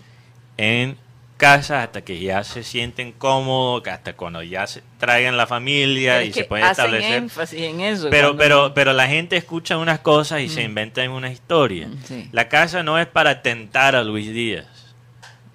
en 0.57 0.97
casa 1.37 1.83
hasta 1.83 2.01
que 2.01 2.19
ya 2.19 2.43
se 2.43 2.63
sienten 2.63 3.11
cómodos, 3.11 3.83
que 3.83 3.91
hasta 3.91 4.13
cuando 4.13 4.41
ya 4.43 4.65
se 4.67 4.81
traigan 4.99 5.37
la 5.37 5.47
familia 5.47 6.23
y 6.23 6.33
se 6.33 6.43
pueden 6.45 6.65
hacen 6.65 6.85
establecer. 6.85 7.13
énfasis 7.13 7.61
en 7.61 7.81
eso. 7.81 8.09
Pero, 8.09 8.29
cuando- 8.29 8.43
pero, 8.43 8.73
pero 8.73 8.93
la 8.93 9.07
gente 9.07 9.37
escucha 9.37 9.77
unas 9.77 9.99
cosas 9.99 10.41
y 10.41 10.49
se 10.49 10.63
inventan 10.63 11.09
una 11.11 11.31
historia. 11.31 11.87
Mm, 11.87 12.03
sí. 12.03 12.29
La 12.31 12.49
casa 12.49 12.83
no 12.83 12.97
es 12.99 13.07
para 13.07 13.41
tentar 13.41 13.95
a 13.95 14.03
Luis 14.03 14.33
Díaz. 14.33 14.65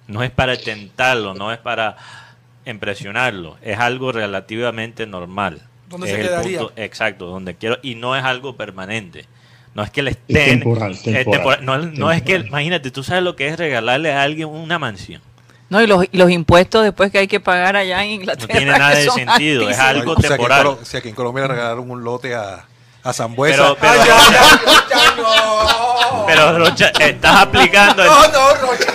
No 0.07 0.23
es 0.23 0.31
para 0.31 0.55
tentarlo, 0.57 1.33
no 1.33 1.51
es 1.51 1.57
para 1.59 1.97
impresionarlo. 2.65 3.57
Es 3.61 3.77
algo 3.79 4.11
relativamente 4.11 5.05
normal. 5.05 5.61
¿Dónde 5.89 6.07
Es 6.07 6.13
se 6.15 6.21
el 6.21 6.27
quedaría? 6.27 6.59
punto 6.59 6.73
exacto, 6.75 7.25
donde 7.27 7.55
quiero. 7.55 7.77
Y 7.83 7.95
no 7.95 8.15
es 8.15 8.23
algo 8.23 8.55
permanente. 8.55 9.25
No 9.75 9.83
es 9.83 9.89
que 9.91 10.01
le 10.03 10.11
estén. 10.11 10.59
temporal, 10.59 10.91
es 10.91 11.01
temporal, 11.03 11.23
temporal. 11.59 11.65
No, 11.65 11.77
no 11.77 12.11
es 12.11 12.21
que, 12.21 12.35
imagínate, 12.35 12.91
tú 12.91 13.03
sabes 13.03 13.23
lo 13.23 13.35
que 13.35 13.47
es 13.47 13.57
regalarle 13.57 14.11
a 14.13 14.21
alguien 14.23 14.47
una 14.47 14.77
mansión. 14.79 15.21
No, 15.73 15.81
y 15.81 15.87
los, 15.87 16.05
y 16.11 16.17
los 16.17 16.29
impuestos 16.29 16.83
después 16.83 17.11
que 17.11 17.17
hay 17.17 17.27
que 17.27 17.39
pagar 17.39 17.75
allá 17.75 18.03
en 18.03 18.09
No 18.09 18.13
Inglaterra. 18.15 18.47
tiene 18.57 18.71
nada 18.71 18.95
de 18.95 19.09
sentido, 19.09 19.69
es 19.69 19.77
altísimos. 19.79 19.79
algo 19.79 20.11
o 20.11 20.15
sea, 20.15 20.21
que 20.21 20.27
en 20.27 20.37
temporal. 20.37 20.67
O 20.67 20.85
sea, 20.85 21.01
que 21.01 21.09
en 21.09 21.15
Colombia 21.15 21.41
le 21.43 21.47
regalaron 21.49 21.89
un 21.91 22.03
lote 22.03 22.35
a, 22.35 22.65
a 23.03 23.13
Zambuesa. 23.13 23.75
Pero, 23.75 23.77
pero, 23.81 23.91
Ay, 23.91 24.07
ya, 24.07 24.17
ya, 24.31 24.85
ya, 24.89 25.15
no. 25.21 26.25
pero, 26.27 26.57
Rocha, 26.59 26.91
estás 26.99 27.41
aplicando 27.41 28.03
el- 28.03 28.07
No, 28.09 28.27
no, 28.27 28.53
Rocha. 28.55 28.93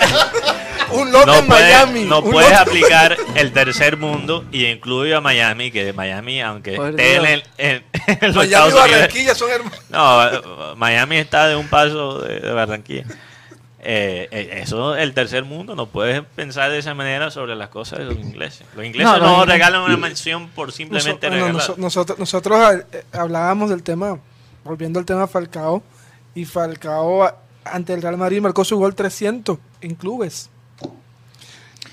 Un 0.90 1.12
lote 1.12 1.26
no 1.26 1.34
en 1.40 1.46
puedes, 1.46 1.64
Miami. 1.84 2.04
no 2.04 2.22
puedes 2.22 2.50
lote- 2.50 2.60
aplicar 2.62 3.16
el 3.34 3.52
tercer 3.52 3.98
mundo 3.98 4.46
y 4.50 4.64
incluyo 4.66 5.18
a 5.18 5.20
Miami, 5.20 5.70
que 5.70 5.92
Miami, 5.92 6.40
aunque 6.40 6.76
Por 6.76 6.90
esté 6.90 7.16
en, 7.16 7.26
el- 7.26 7.44
en- 7.58 7.84
en 8.06 8.34
los 8.34 8.36
Miami 8.36 8.40
y 8.40 8.44
Estados 8.54 8.72
Unidos, 8.72 8.90
Barranquilla 8.90 9.34
son 9.34 9.50
hermanos. 9.50 9.78
no, 9.90 10.76
Miami 10.76 11.16
está 11.18 11.46
de 11.48 11.56
un 11.56 11.68
paso 11.68 12.20
de, 12.20 12.40
de 12.40 12.52
Barranquilla. 12.52 13.04
Eh, 13.80 14.28
eh, 14.32 14.60
eso, 14.62 14.96
el 14.96 15.14
tercer 15.14 15.44
mundo, 15.44 15.76
no 15.76 15.86
puedes 15.86 16.22
pensar 16.34 16.70
de 16.70 16.78
esa 16.78 16.94
manera 16.94 17.30
sobre 17.30 17.54
las 17.54 17.68
cosas 17.68 18.00
de 18.00 18.06
los 18.06 18.16
ingleses. 18.16 18.66
Los 18.74 18.84
ingleses 18.84 19.20
No, 19.20 19.44
regalan 19.44 19.82
una 19.82 19.96
mansión 19.96 20.48
por 20.48 20.72
simplemente 20.72 21.28
Noso- 21.28 21.32
regalar. 21.32 21.54
noso- 21.54 21.74
nosotros, 21.76 22.18
nosotros 22.18 22.74
eh, 22.92 23.04
hablábamos 23.12 23.70
del 23.70 23.82
tema, 23.84 24.18
volviendo 24.64 24.98
al 24.98 25.04
tema 25.06 25.28
Falcao, 25.28 25.82
y 26.34 26.44
Falcao 26.44 27.32
ante 27.64 27.94
el 27.94 28.02
Real 28.02 28.16
Madrid 28.16 28.40
marcó 28.40 28.64
su 28.64 28.76
gol 28.78 28.94
300 28.96 29.58
en 29.80 29.94
clubes. 29.94 30.50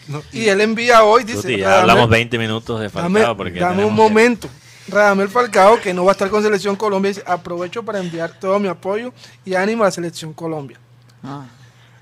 No, 0.07 0.21
Y 0.31 0.47
él 0.49 0.61
envía 0.61 1.03
hoy, 1.03 1.23
dice, 1.23 1.41
Tuti, 1.41 1.57
ya 1.57 1.67
"Radamel, 1.67 1.89
hablamos 1.89 2.09
20 2.09 2.37
minutos 2.37 2.79
de 2.79 2.89
Falcao. 2.89 3.11
dame, 3.11 3.35
porque 3.35 3.59
dame 3.59 3.83
un 3.85 3.95
que- 3.95 4.01
momento. 4.01 4.49
Radamel 4.87 5.29
Falcao, 5.29 5.81
que 5.81 5.93
no 5.95 6.05
va 6.05 6.11
a 6.11 6.13
estar 6.13 6.29
con 6.29 6.43
Selección 6.43 6.75
Colombia, 6.75 7.09
dice, 7.09 7.23
aprovecho 7.25 7.83
para 7.83 7.99
enviar 7.99 8.31
todo 8.39 8.59
mi 8.59 8.67
apoyo 8.67 9.13
y 9.43 9.55
ánimo 9.55 9.83
a 9.83 9.87
la 9.87 9.91
Selección 9.91 10.31
Colombia. 10.33 10.79
Ah, 11.23 11.45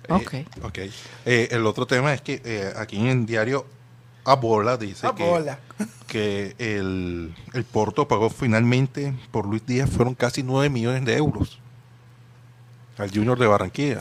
ok. 0.09 0.33
Ok. 0.63 0.79
Eh, 1.25 1.47
el 1.51 1.65
otro 1.65 1.85
tema 1.85 2.13
es 2.13 2.21
que 2.21 2.41
eh, 2.43 2.73
aquí 2.75 2.97
en 2.97 3.07
el 3.07 3.25
diario 3.25 3.65
Abola 4.25 4.77
dice 4.77 5.07
que, 6.07 6.55
el, 6.59 7.33
el 7.53 7.63
Porto 7.65 8.07
pagó 8.07 8.29
finalmente 8.29 9.13
por 9.31 9.45
Luis 9.47 9.65
Díaz 9.65 9.89
fueron 9.89 10.15
casi 10.15 10.43
9 10.43 10.69
millones 10.69 11.03
de 11.05 11.17
euros 11.17 11.59
al 12.97 13.09
Junior 13.11 13.37
de 13.37 13.47
Barranquilla 13.47 13.99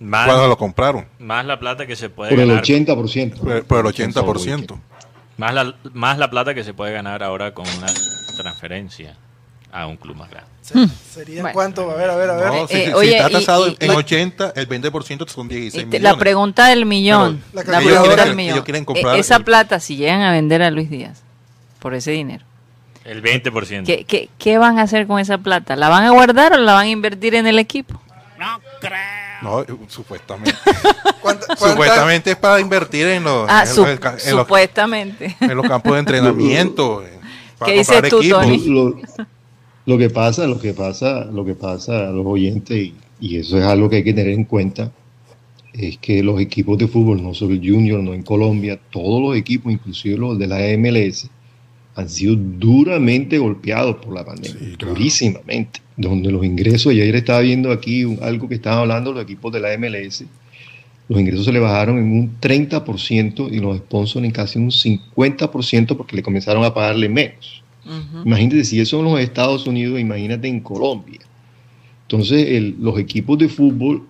más, 0.00 0.26
cuando 0.26 0.48
lo 0.48 0.56
compraron 0.56 1.06
más 1.18 1.44
la 1.44 1.60
plata 1.60 1.86
que 1.86 1.94
se 1.94 2.08
puede 2.08 2.30
Por 2.30 2.40
el 2.40 2.48
ganar. 2.48 2.64
80%. 2.64 3.38
por, 3.38 3.64
por 3.64 3.86
el 3.86 3.92
80%. 3.92 4.78
Más 5.36 5.54
la, 5.54 5.74
más 5.92 6.18
la 6.18 6.30
plata 6.30 6.54
que 6.54 6.64
se 6.64 6.74
puede 6.74 6.92
ganar 6.92 7.22
ahora 7.22 7.54
con 7.54 7.66
una 7.78 7.92
transferencia 8.36 9.16
a 9.72 9.86
un 9.86 9.96
club 9.96 10.16
más 10.16 10.30
grande. 10.30 10.48
Se- 10.60 10.74
¿Sería 11.12 11.40
Bueno. 11.40 11.54
cuánto? 11.54 11.90
A 11.90 11.94
ver, 11.96 12.10
a 12.10 12.14
ver, 12.16 12.30
a 12.30 12.34
ver. 12.36 12.46
No, 12.46 12.54
Eh, 12.64 12.66
si, 12.68 12.74
eh, 12.76 12.86
si 12.86 12.92
oye, 12.92 13.16
está 13.16 13.30
y- 13.30 13.32
tasado 13.32 13.68
y- 13.68 13.76
en 13.80 13.90
y- 13.92 13.94
80, 13.96 14.52
el 14.54 14.66
20% 14.68 15.26
son 15.26 15.48
16 15.48 15.84
Este, 15.84 15.86
millones. 15.98 16.02
la 16.12 16.16
pregunta 16.18 16.66
del 16.68 16.86
millón. 16.86 17.42
Pero 17.52 17.64
la 17.72 17.72
la 17.72 17.78
pregunta 17.78 17.98
calculadora- 18.00 18.24
del 18.26 18.36
millón. 18.36 18.52
ellos 18.54 18.64
quieren 18.64 18.82
Eh, 18.82 18.86
comprar 18.86 19.16
esa 19.16 19.36
el- 19.36 19.44
plata, 19.44 19.80
si 19.80 19.96
llegan 19.96 20.20
a 20.22 20.30
vender 20.30 20.62
a 20.62 20.70
Luis 20.70 20.88
Díaz 20.90 21.22
por 21.80 21.94
ese 21.94 22.12
dinero, 22.12 22.44
El 23.04 23.20
20%. 23.22 23.86
¿qué, 23.86 24.04
qué, 24.04 24.28
qué 24.38 24.58
van 24.58 24.78
a 24.78 24.82
hacer 24.82 25.06
con 25.08 25.18
esa 25.18 25.38
plata? 25.38 25.74
¿La 25.74 25.88
van 25.88 26.04
a 26.04 26.10
guardar 26.10 26.52
o 26.52 26.58
la 26.58 26.74
van 26.74 26.86
a 26.86 26.90
invertir 26.90 27.34
en 27.34 27.46
el 27.48 27.58
equipo? 27.58 28.00
No, 29.42 29.62
eh, 29.62 29.66
supuestamente. 29.88 30.54
¿Cuánta- 31.20 31.46
cuánta- 31.46 31.56
supuestamente 31.56 32.30
es 32.30 32.36
para 32.36 32.60
invertir 32.60 33.08
en 33.08 33.24
los, 33.24 33.48
Ah, 33.50 33.62
en, 33.62 33.68
su- 33.74 33.80
los- 33.84 33.90
en 33.90 34.00
los, 34.36 34.42
supuestamente. 34.42 35.36
en 35.40 35.56
los 35.56 35.66
campos 35.66 35.92
de 35.94 35.98
entrenamiento. 35.98 37.02
eh, 37.04 37.18
para 37.58 37.72
¿Qué 37.72 37.78
dices 37.78 38.02
tú, 38.08 38.18
equipos. 38.20 38.42
Tony? 38.42 38.58
Lo, 38.68 38.94
lo 39.86 39.98
que 39.98 40.10
pasa, 40.10 40.46
lo 40.46 40.58
que 40.60 40.72
pasa, 40.74 41.24
lo 41.24 41.44
que 41.44 41.54
pasa 41.54 42.08
a 42.08 42.12
los 42.12 42.24
oyentes, 42.26 42.76
y, 42.76 42.94
y 43.20 43.36
eso 43.36 43.58
es 43.58 43.64
algo 43.64 43.88
que 43.90 43.96
hay 43.96 44.04
que 44.04 44.14
tener 44.14 44.32
en 44.32 44.44
cuenta, 44.44 44.92
es 45.72 45.96
que 45.98 46.22
los 46.22 46.40
equipos 46.40 46.78
de 46.78 46.86
fútbol, 46.88 47.22
no 47.22 47.34
solo 47.34 47.54
el 47.54 47.60
Junior, 47.60 48.00
no 48.02 48.12
en 48.14 48.22
Colombia, 48.22 48.78
todos 48.90 49.20
los 49.22 49.36
equipos, 49.36 49.72
inclusive 49.72 50.16
los 50.18 50.38
de 50.38 50.46
la 50.46 50.58
MLS, 50.76 51.28
han 51.94 52.08
sido 52.08 52.36
duramente 52.36 53.38
golpeados 53.38 53.96
por 53.96 54.14
la 54.14 54.24
pandemia, 54.24 54.58
Sí, 54.58 54.76
claro. 54.76 54.94
durísimamente. 54.94 55.80
Donde 55.96 56.30
los 56.30 56.44
ingresos, 56.44 56.92
y 56.94 57.00
ayer 57.02 57.16
estaba 57.16 57.40
viendo 57.40 57.70
aquí 57.70 58.04
un- 58.04 58.18
algo 58.22 58.48
que 58.48 58.54
estaban 58.54 58.78
hablando 58.80 59.12
los 59.12 59.22
equipos 59.22 59.52
de 59.52 59.60
la 59.60 59.72
MLS, 59.76 60.24
los 61.08 61.20
ingresos 61.20 61.44
se 61.44 61.52
le 61.52 61.58
bajaron 61.58 61.98
en 61.98 62.04
un 62.12 62.36
30% 62.40 63.48
y 63.50 63.58
los 63.58 63.76
sponsors 63.78 64.24
en 64.24 64.30
casi 64.30 64.58
un 64.58 64.70
50% 64.70 65.96
porque 65.96 66.16
le 66.16 66.22
comenzaron 66.22 66.64
a 66.64 66.72
pagarle 66.72 67.08
menos. 67.08 67.61
Imagínate, 68.24 68.64
si 68.64 68.80
eso 68.80 68.98
en 69.00 69.04
los 69.06 69.20
Estados 69.20 69.66
Unidos, 69.66 69.98
imagínate 70.00 70.48
en 70.48 70.60
Colombia. 70.60 71.20
Entonces, 72.02 72.46
el- 72.48 72.76
los 72.80 72.98
equipos 72.98 73.38
de 73.38 73.48
fútbol 73.48 74.06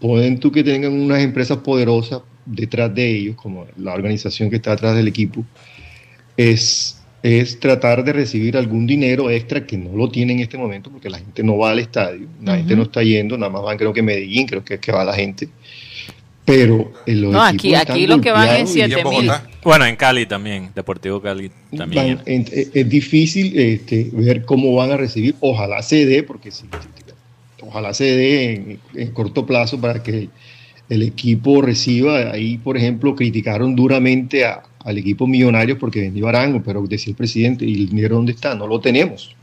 pueden 0.00 0.38
tú 0.38 0.52
que 0.52 0.62
tengan 0.62 0.92
unas 0.92 1.20
empresas 1.22 1.58
poderosas 1.58 2.20
detrás 2.44 2.94
de 2.94 3.08
ellos, 3.16 3.36
como 3.36 3.66
la 3.78 3.94
organización 3.94 4.50
que 4.50 4.56
está 4.56 4.72
detrás 4.72 4.94
del 4.96 5.08
equipo, 5.08 5.44
es, 6.36 7.00
es 7.22 7.58
tratar 7.58 8.04
de 8.04 8.12
recibir 8.12 8.56
algún 8.56 8.86
dinero 8.86 9.30
extra 9.30 9.66
que 9.66 9.76
no 9.76 9.96
lo 9.96 10.08
tiene 10.10 10.34
en 10.34 10.40
este 10.40 10.58
momento, 10.58 10.90
porque 10.90 11.08
la 11.10 11.18
gente 11.18 11.42
no 11.42 11.56
va 11.58 11.70
al 11.70 11.78
estadio, 11.78 12.26
la 12.44 12.56
gente 12.56 12.76
no 12.76 12.82
está 12.84 13.02
yendo, 13.02 13.36
nada 13.38 13.50
más 13.50 13.62
van 13.62 13.76
creo 13.78 13.92
que 13.92 14.02
Medellín, 14.02 14.46
creo 14.46 14.64
que 14.64 14.74
es 14.74 14.80
que 14.80 14.92
va 14.92 15.04
la 15.04 15.14
gente. 15.14 15.48
Pero 16.44 16.92
en 17.06 17.22
los 17.22 17.32
No, 17.32 17.42
aquí- 17.42 17.56
equipos 17.68 17.80
aquí 17.90 18.02
están 18.04 18.16
lo 18.18 18.20
que 18.22 18.30
van 18.30 18.48
es 18.56 18.74
golpeados 18.76 19.12
y- 19.24 19.26
Y 19.66 19.70
en 19.70 19.74
7000. 19.74 19.74
Bogotá. 19.74 19.78
Bueno, 19.78 19.84
en 19.86 19.96
Cali 19.96 20.26
también, 20.26 20.70
Deportivo 20.74 21.20
Cali 21.20 21.50
también. 21.76 22.16
Van- 22.16 22.22
en- 22.26 22.42
es, 22.52 22.70
es 22.74 22.88
difícil 22.88 23.58
este, 23.58 24.10
ver 24.12 24.44
cómo 24.44 24.74
van 24.74 24.92
a 24.92 24.96
recibir. 24.96 25.34
Ojalá 25.40 25.82
se 25.82 26.06
dé, 26.06 26.22
porque 26.22 26.50
si, 26.50 26.66
ojalá 27.62 27.92
se 27.94 28.04
dé 28.04 28.54
en, 28.54 28.78
en 28.94 29.10
corto 29.12 29.44
plazo 29.44 29.80
para 29.80 30.02
que 30.02 30.28
el 30.88 31.02
equipo 31.02 31.62
reciba. 31.62 32.30
Ahí, 32.30 32.58
por 32.58 32.76
ejemplo, 32.76 33.14
criticaron 33.16 33.74
duramente 33.74 34.44
a- 34.44 34.62
al 34.84 34.98
equipo 34.98 35.26
Millonarios 35.26 35.78
porque 35.78 36.00
vendió 36.00 36.28
Arango, 36.28 36.62
pero 36.62 36.80
decía 36.86 37.10
el 37.10 37.16
presidente, 37.16 37.64
¿y 37.64 37.74
el 37.74 37.88
dinero 37.88 38.14
dónde 38.16 38.32
está? 38.32 38.54
No 38.54 38.66
lo 38.68 38.78
tenemos. 38.80 39.34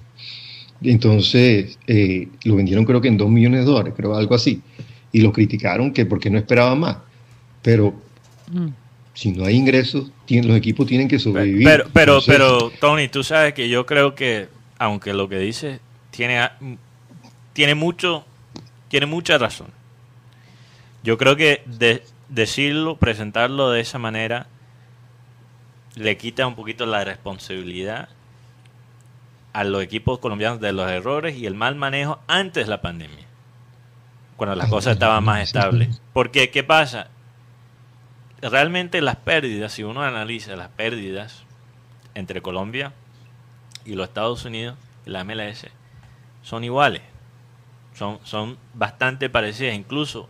Entonces, 0.82 1.78
eh, 1.88 2.28
lo 2.46 2.56
vendieron 2.56 2.86
creo 2.86 3.02
que 3.02 3.08
en 3.10 3.18
2 3.18 3.30
millones 3.30 3.62
de 3.62 3.66
dólares, 3.66 3.94
creo 3.96 4.16
algo 4.16 4.36
así. 4.36 4.62
Y 5.12 5.22
lo 5.22 5.32
criticaron 5.32 5.92
que 5.94 6.06
porque 6.06 6.30
no 6.30 6.38
esperaban 6.38 6.80
más. 6.80 6.98
Pero 7.62 7.94
Mm. 8.52 8.68
Si 9.14 9.32
no 9.32 9.46
hay 9.46 9.56
ingresos, 9.56 10.12
los 10.28 10.56
equipos 10.58 10.88
tienen 10.88 11.08
que 11.08 11.20
sobrevivir. 11.20 11.66
Pero, 11.68 11.86
pero, 11.94 12.14
Entonces, 12.14 12.36
pero, 12.36 12.72
Tony, 12.80 13.08
tú 13.08 13.24
sabes 13.24 13.54
que 13.54 13.70
yo 13.70 13.86
creo 13.86 14.16
que, 14.16 14.50
aunque 14.80 15.14
lo 15.14 15.30
que 15.30 15.38
dice 15.38 15.80
tiene, 16.12 16.50
tiene 17.54 17.76
mucho, 17.76 18.26
tiene 18.88 19.06
mucha 19.06 19.38
razón. 19.38 19.68
Yo 21.04 21.18
creo 21.18 21.36
que 21.36 21.62
de- 21.66 22.04
decirlo, 22.30 22.98
presentarlo 22.98 23.70
de 23.72 23.82
esa 23.82 24.00
manera, 24.00 24.48
le 25.96 26.18
quita 26.18 26.48
un 26.48 26.56
poquito 26.56 26.86
la 26.88 27.04
responsabilidad 27.04 28.10
a 29.54 29.64
los 29.64 29.84
equipos 29.84 30.18
colombianos 30.18 30.60
de 30.60 30.74
los 30.74 30.90
errores 30.90 31.38
y 31.38 31.46
el 31.46 31.54
mal 31.54 31.76
manejo 31.76 32.20
antes 32.28 32.66
de 32.66 32.70
la 32.70 32.82
pandemia. 32.82 33.26
cuando 34.36 34.56
las 34.56 34.68
cosas 34.70 34.94
estaban 34.94 35.24
más 35.24 35.42
estables. 35.44 36.02
Porque, 36.12 36.50
¿qué 36.50 36.64
pasa? 36.64 37.08
Realmente 38.50 39.02
las 39.02 39.16
pérdidas, 39.16 39.72
si 39.72 39.84
uno 39.84 40.04
analiza 40.04 40.56
las 40.56 40.70
pérdidas 40.70 41.44
entre 42.14 42.42
Colombia 42.42 42.94
y 43.86 43.96
los 43.96 44.08
Estados 44.08 44.44
Unidos, 44.46 44.78
la 45.06 45.24
MLS, 45.24 45.68
son 46.42 46.64
iguales. 46.64 47.02
Son, 47.94 48.20
son 48.24 48.58
bastante 48.74 49.30
parecidas. 49.30 49.76
Incluso, 49.76 50.28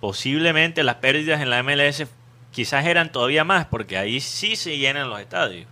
posiblemente 0.00 0.84
las 0.84 0.96
pérdidas 0.96 1.40
en 1.40 1.50
la 1.50 1.62
MLS 1.62 2.06
quizás 2.52 2.86
eran 2.86 3.10
todavía 3.12 3.44
más, 3.44 3.66
porque 3.66 3.96
ahí 3.96 4.20
sí 4.20 4.56
se 4.56 4.78
llenan 4.78 5.10
los 5.10 5.20
estadios. 5.20 5.66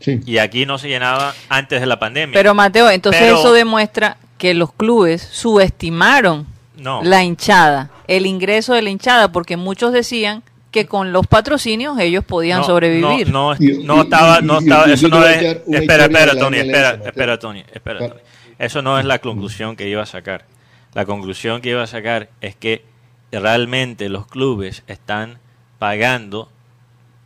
Sí. 0.00 0.20
Y 0.26 0.38
aquí 0.38 0.66
no 0.66 0.76
se 0.78 0.88
llenaba 0.88 1.34
antes 1.48 1.80
de 1.80 1.86
la 1.86 1.98
pandemia. 1.98 2.34
Pero 2.34 2.54
Mateo, 2.54 2.90
entonces 2.90 3.22
Pero- 3.22 3.38
eso 3.38 3.52
demuestra 3.52 4.18
que 4.36 4.52
los 4.52 4.72
clubes 4.72 5.22
subestimaron 5.22 6.46
no. 6.76 7.02
la 7.02 7.24
hinchada, 7.24 7.90
el 8.06 8.26
ingreso 8.26 8.74
de 8.74 8.82
la 8.82 8.90
hinchada, 8.90 9.32
porque 9.32 9.56
muchos 9.56 9.92
decían 9.92 10.42
que 10.70 10.86
con 10.86 11.12
los 11.12 11.26
patrocinios 11.26 11.98
ellos 11.98 12.24
podían 12.24 12.60
no, 12.60 12.66
sobrevivir. 12.66 13.30
No, 13.30 13.52
estaba, 13.54 14.40
no 14.42 14.58
estaba, 14.58 14.84
eso 14.84 15.08
no 15.08 15.24
es. 15.24 15.62
Espera, 15.66 16.04
espera, 16.04 16.38
Tony, 16.38 16.58
espera, 16.58 17.00
espera, 17.04 17.38
Tony, 17.38 17.64
espera. 17.72 17.98
Tony. 17.98 18.20
Eso 18.58 18.82
no 18.82 18.98
es 18.98 19.04
la 19.04 19.18
conclusión 19.18 19.76
que 19.76 19.88
iba 19.88 20.02
a 20.02 20.06
sacar. 20.06 20.44
La 20.92 21.04
conclusión 21.04 21.60
que 21.60 21.70
iba 21.70 21.82
a 21.82 21.86
sacar 21.86 22.30
es 22.40 22.56
que 22.56 22.84
realmente 23.32 24.08
los 24.08 24.26
clubes 24.26 24.82
están 24.86 25.38
pagando, 25.78 26.50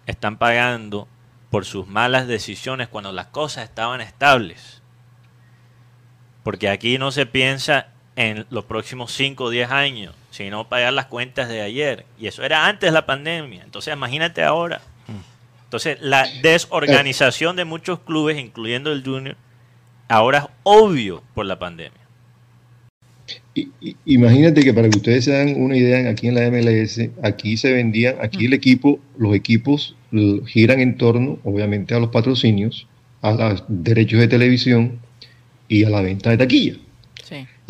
están 0.06 0.38
pagando 0.38 1.08
por 1.50 1.64
sus 1.64 1.86
malas 1.86 2.26
decisiones 2.26 2.88
cuando 2.88 3.12
las 3.12 3.26
cosas 3.26 3.64
estaban 3.64 4.00
estables. 4.00 4.82
Porque 6.42 6.68
aquí 6.68 6.98
no 6.98 7.10
se 7.10 7.26
piensa 7.26 7.88
en 8.16 8.46
los 8.50 8.64
próximos 8.64 9.12
5 9.12 9.44
o 9.44 9.50
10 9.50 9.70
años, 9.70 10.14
sino 10.30 10.68
pagar 10.68 10.92
las 10.92 11.06
cuentas 11.06 11.48
de 11.48 11.62
ayer. 11.62 12.04
Y 12.18 12.26
eso 12.26 12.42
era 12.42 12.66
antes 12.66 12.88
de 12.88 12.92
la 12.92 13.06
pandemia. 13.06 13.62
Entonces 13.64 13.94
imagínate 13.94 14.42
ahora. 14.42 14.80
Entonces 15.64 15.98
la 16.00 16.26
desorganización 16.42 17.56
de 17.56 17.64
muchos 17.64 18.00
clubes, 18.00 18.38
incluyendo 18.38 18.92
el 18.92 19.04
Junior, 19.04 19.36
ahora 20.08 20.38
es 20.38 20.44
obvio 20.64 21.22
por 21.34 21.46
la 21.46 21.58
pandemia. 21.58 22.00
Imagínate 24.04 24.62
que 24.62 24.74
para 24.74 24.88
que 24.88 24.98
ustedes 24.98 25.24
se 25.24 25.32
den 25.32 25.62
una 25.62 25.76
idea, 25.76 26.10
aquí 26.10 26.26
en 26.26 26.34
la 26.34 26.50
MLS, 26.50 27.10
aquí 27.22 27.56
se 27.56 27.72
vendían, 27.72 28.16
aquí 28.20 28.46
el 28.46 28.52
equipo, 28.52 28.98
los 29.16 29.34
equipos 29.34 29.96
giran 30.46 30.80
en 30.80 30.96
torno, 30.96 31.38
obviamente, 31.44 31.94
a 31.94 32.00
los 32.00 32.10
patrocinios, 32.10 32.88
a 33.22 33.32
los 33.32 33.64
derechos 33.68 34.18
de 34.18 34.26
televisión 34.28 34.98
y 35.68 35.84
a 35.84 35.90
la 35.90 36.00
venta 36.00 36.30
de 36.30 36.38
taquilla. 36.38 36.74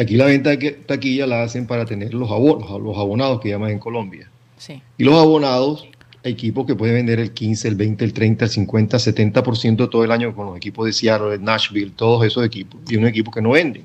Aquí 0.01 0.17
la 0.17 0.25
venta 0.25 0.57
de 0.57 0.71
taquilla 0.87 1.27
la 1.27 1.43
hacen 1.43 1.67
para 1.67 1.85
tener 1.85 2.15
los, 2.15 2.31
abonos, 2.31 2.71
los 2.81 2.97
abonados 2.97 3.39
que 3.39 3.51
llaman 3.51 3.73
en 3.73 3.79
Colombia. 3.79 4.31
sí. 4.57 4.81
Y 4.97 5.05
los 5.05 5.15
abonados, 5.17 5.87
equipos 6.25 6.67
que 6.67 6.75
pueden 6.75 6.95
vender 6.95 7.21
el 7.21 7.33
15, 7.33 7.69
el 7.69 7.75
20, 7.75 8.05
el 8.07 8.15
30, 8.15 8.47
el 8.47 8.51
50, 8.51 8.97
70% 8.97 9.91
todo 9.91 10.03
el 10.03 10.11
año 10.11 10.35
con 10.35 10.47
los 10.47 10.57
equipos 10.57 10.87
de 10.87 10.95
Seattle, 10.95 11.29
de 11.29 11.39
Nashville, 11.39 11.93
todos 11.95 12.25
esos 12.25 12.47
equipos, 12.47 12.81
y 12.89 12.97
un 12.97 13.07
equipo 13.07 13.31
que 13.31 13.43
no 13.43 13.51
venden. 13.51 13.83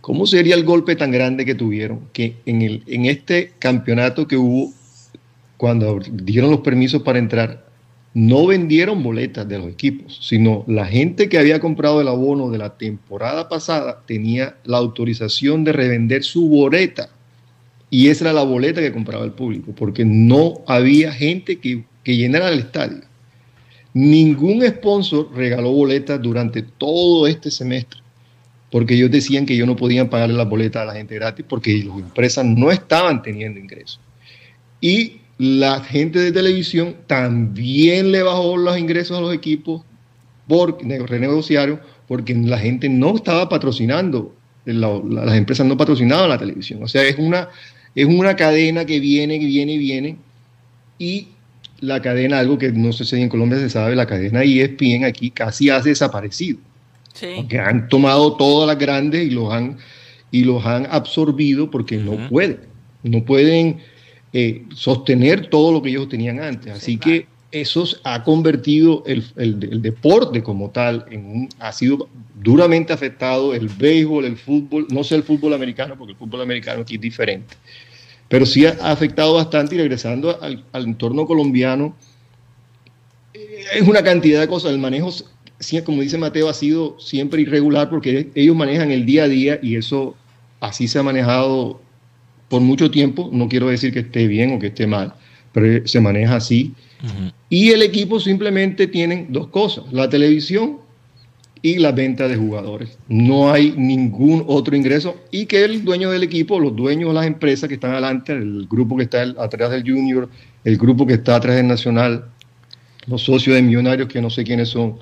¿Cómo 0.00 0.26
sería 0.26 0.54
el 0.54 0.62
golpe 0.62 0.94
tan 0.94 1.10
grande 1.10 1.44
que 1.44 1.56
tuvieron 1.56 2.02
que 2.12 2.36
en, 2.46 2.62
el, 2.62 2.84
en 2.86 3.06
este 3.06 3.54
campeonato 3.58 4.28
que 4.28 4.36
hubo, 4.36 4.72
cuando 5.56 5.98
dieron 6.08 6.52
los 6.52 6.60
permisos 6.60 7.02
para 7.02 7.18
entrar, 7.18 7.67
no 8.14 8.46
vendieron 8.46 9.02
boletas 9.02 9.48
de 9.48 9.58
los 9.58 9.68
equipos, 9.68 10.18
sino 10.22 10.64
la 10.66 10.86
gente 10.86 11.28
que 11.28 11.38
había 11.38 11.60
comprado 11.60 12.00
el 12.00 12.08
abono 12.08 12.50
de 12.50 12.58
la 12.58 12.76
temporada 12.76 13.48
pasada 13.48 14.02
tenía 14.06 14.56
la 14.64 14.78
autorización 14.78 15.64
de 15.64 15.72
revender 15.72 16.24
su 16.24 16.48
boleta. 16.48 17.10
Y 17.90 18.08
esa 18.08 18.24
era 18.24 18.32
la 18.32 18.42
boleta 18.42 18.80
que 18.80 18.92
compraba 18.92 19.24
el 19.24 19.32
público, 19.32 19.72
porque 19.76 20.04
no 20.04 20.62
había 20.66 21.12
gente 21.12 21.58
que, 21.58 21.84
que 22.02 22.16
llenara 22.16 22.50
el 22.50 22.58
estadio. 22.58 23.02
Ningún 23.94 24.66
sponsor 24.66 25.30
regaló 25.34 25.72
boletas 25.72 26.20
durante 26.20 26.62
todo 26.62 27.26
este 27.26 27.50
semestre, 27.50 28.00
porque 28.70 28.94
ellos 28.94 29.10
decían 29.10 29.46
que 29.46 29.54
ellos 29.54 29.66
no 29.66 29.76
podían 29.76 30.08
pagarle 30.10 30.36
las 30.36 30.48
boletas 30.48 30.82
a 30.82 30.86
la 30.86 30.94
gente 30.94 31.14
gratis, 31.14 31.44
porque 31.48 31.84
las 31.84 31.98
empresas 31.98 32.44
no 32.44 32.70
estaban 32.70 33.22
teniendo 33.22 33.58
ingresos. 33.58 34.00
Y 34.80 35.17
la 35.38 35.80
gente 35.80 36.18
de 36.18 36.32
televisión 36.32 36.96
también 37.06 38.10
le 38.12 38.22
bajó 38.22 38.56
los 38.56 38.76
ingresos 38.78 39.16
a 39.16 39.20
los 39.20 39.32
equipos 39.32 39.82
por 40.48 40.84
ne- 40.84 40.98
renegociaron, 41.06 41.80
porque 42.08 42.34
la 42.34 42.58
gente 42.58 42.88
no 42.88 43.14
estaba 43.14 43.48
patrocinando, 43.48 44.34
la- 44.64 45.00
la- 45.08 45.24
las 45.26 45.36
empresas 45.36 45.66
no 45.66 45.76
patrocinaban 45.76 46.28
la 46.28 46.38
televisión. 46.38 46.82
O 46.82 46.88
sea, 46.88 47.02
es 47.04 47.16
una, 47.18 47.48
es 47.94 48.06
una 48.06 48.34
cadena 48.34 48.84
que 48.84 48.98
viene, 48.98 49.38
que 49.38 49.46
viene, 49.46 49.74
y 49.74 49.78
viene. 49.78 50.16
Y 50.98 51.28
la 51.80 52.02
cadena, 52.02 52.40
algo 52.40 52.58
que 52.58 52.72
no 52.72 52.92
sé 52.92 53.04
si 53.04 53.20
en 53.20 53.28
Colombia 53.28 53.58
se 53.58 53.70
sabe, 53.70 53.94
la 53.94 54.06
cadena 54.06 54.42
ESPN 54.42 55.04
aquí 55.04 55.30
casi 55.30 55.70
ha 55.70 55.80
desaparecido. 55.80 56.58
Sí. 57.12 57.26
Porque 57.36 57.58
han 57.58 57.88
tomado 57.88 58.34
todas 58.36 58.66
las 58.66 58.78
grandes 58.78 59.26
y 59.26 59.30
los 59.30 59.52
han, 59.52 59.76
y 60.32 60.42
los 60.44 60.64
han 60.66 60.86
absorbido 60.90 61.70
porque 61.70 61.96
no 61.98 62.28
pueden. 62.28 62.60
No 63.04 63.24
pueden 63.24 63.78
eh, 64.32 64.64
sostener 64.74 65.48
todo 65.48 65.72
lo 65.72 65.82
que 65.82 65.90
ellos 65.90 66.08
tenían 66.08 66.40
antes. 66.40 66.72
Así 66.72 66.92
Sí, 66.92 66.98
que 66.98 67.26
eso 67.50 67.84
ha 68.04 68.22
convertido 68.24 69.02
el, 69.06 69.24
el- 69.36 69.68
el 69.72 69.82
deporte 69.82 70.42
como 70.42 70.70
tal 70.70 71.06
en 71.10 71.24
un, 71.24 71.48
ha 71.58 71.72
sido 71.72 72.08
duramente 72.42 72.92
afectado 72.92 73.54
el 73.54 73.68
béisbol, 73.68 74.24
el 74.26 74.36
fútbol, 74.36 74.86
no 74.90 75.02
sé 75.02 75.14
el 75.16 75.22
fútbol 75.22 75.54
americano, 75.54 75.96
porque 75.96 76.12
el 76.12 76.18
fútbol 76.18 76.42
americano 76.42 76.82
aquí 76.82 76.96
es 76.96 77.00
diferente, 77.00 77.54
pero 78.28 78.44
sí 78.44 78.66
ha, 78.66 78.70
afectado 78.82 79.34
bastante 79.34 79.74
y 79.74 79.78
regresando 79.78 80.40
al, 80.42 80.64
al 80.72 80.84
entorno 80.84 81.26
colombiano, 81.26 81.96
eh, 83.34 83.64
es 83.74 83.88
una 83.88 84.02
cantidad 84.02 84.40
de 84.40 84.48
cosas. 84.48 84.72
El 84.72 84.78
manejo, 84.78 85.10
como 85.84 86.02
dice 86.02 86.18
Mateo, 86.18 86.48
ha 86.48 86.54
sido 86.54 86.98
siempre 87.00 87.42
irregular 87.42 87.88
porque 87.90 88.30
ellos 88.34 88.54
manejan 88.56 88.90
el 88.90 89.06
día 89.06 89.24
a 89.24 89.28
día 89.28 89.58
y 89.62 89.76
eso 89.76 90.14
así 90.60 90.86
se 90.86 90.98
ha 90.98 91.02
manejado 91.02 91.80
por 92.48 92.60
mucho 92.60 92.90
tiempo. 92.90 93.30
No 93.32 93.48
quiero 93.48 93.68
decir 93.68 93.92
que 93.92 94.00
esté 94.00 94.26
bien 94.26 94.52
o 94.54 94.58
que 94.58 94.68
esté 94.68 94.86
mal, 94.86 95.14
pero 95.52 95.86
se 95.86 96.00
maneja 96.00 96.36
así. 96.36 96.74
Y 97.48 97.70
el 97.70 97.82
equipo 97.82 98.18
simplemente 98.18 98.88
tienen 98.88 99.28
dos 99.30 99.48
cosas, 99.48 99.84
la 99.92 100.08
televisión 100.08 100.78
y 101.62 101.78
la 101.78 101.92
venta 101.92 102.28
de 102.28 102.36
jugadores. 102.36 102.98
No 103.08 103.52
hay 103.52 103.72
ningún 103.76 104.44
otro 104.46 104.76
ingreso 104.76 105.16
y 105.30 105.46
que 105.46 105.64
el 105.64 105.84
dueño 105.84 106.10
del 106.10 106.22
equipo, 106.22 106.58
los 106.58 106.74
dueños 106.74 107.10
de 107.10 107.14
las 107.14 107.26
empresas 107.26 107.68
que 107.68 107.74
están 107.74 107.92
adelante, 107.92 108.32
el 108.32 108.66
grupo 108.68 108.96
que 108.96 109.04
está 109.04 109.22
atrás 109.38 109.70
del 109.70 109.82
Junior, 109.82 110.28
el 110.64 110.76
grupo 110.76 111.06
que 111.06 111.14
está 111.14 111.36
atrás 111.36 111.56
del 111.56 111.68
Nacional, 111.68 112.24
los 113.06 113.22
socios 113.22 113.56
de 113.56 113.62
Millonarios 113.62 114.08
que 114.08 114.20
no 114.20 114.30
sé 114.30 114.44
quiénes 114.44 114.68
son, 114.68 114.98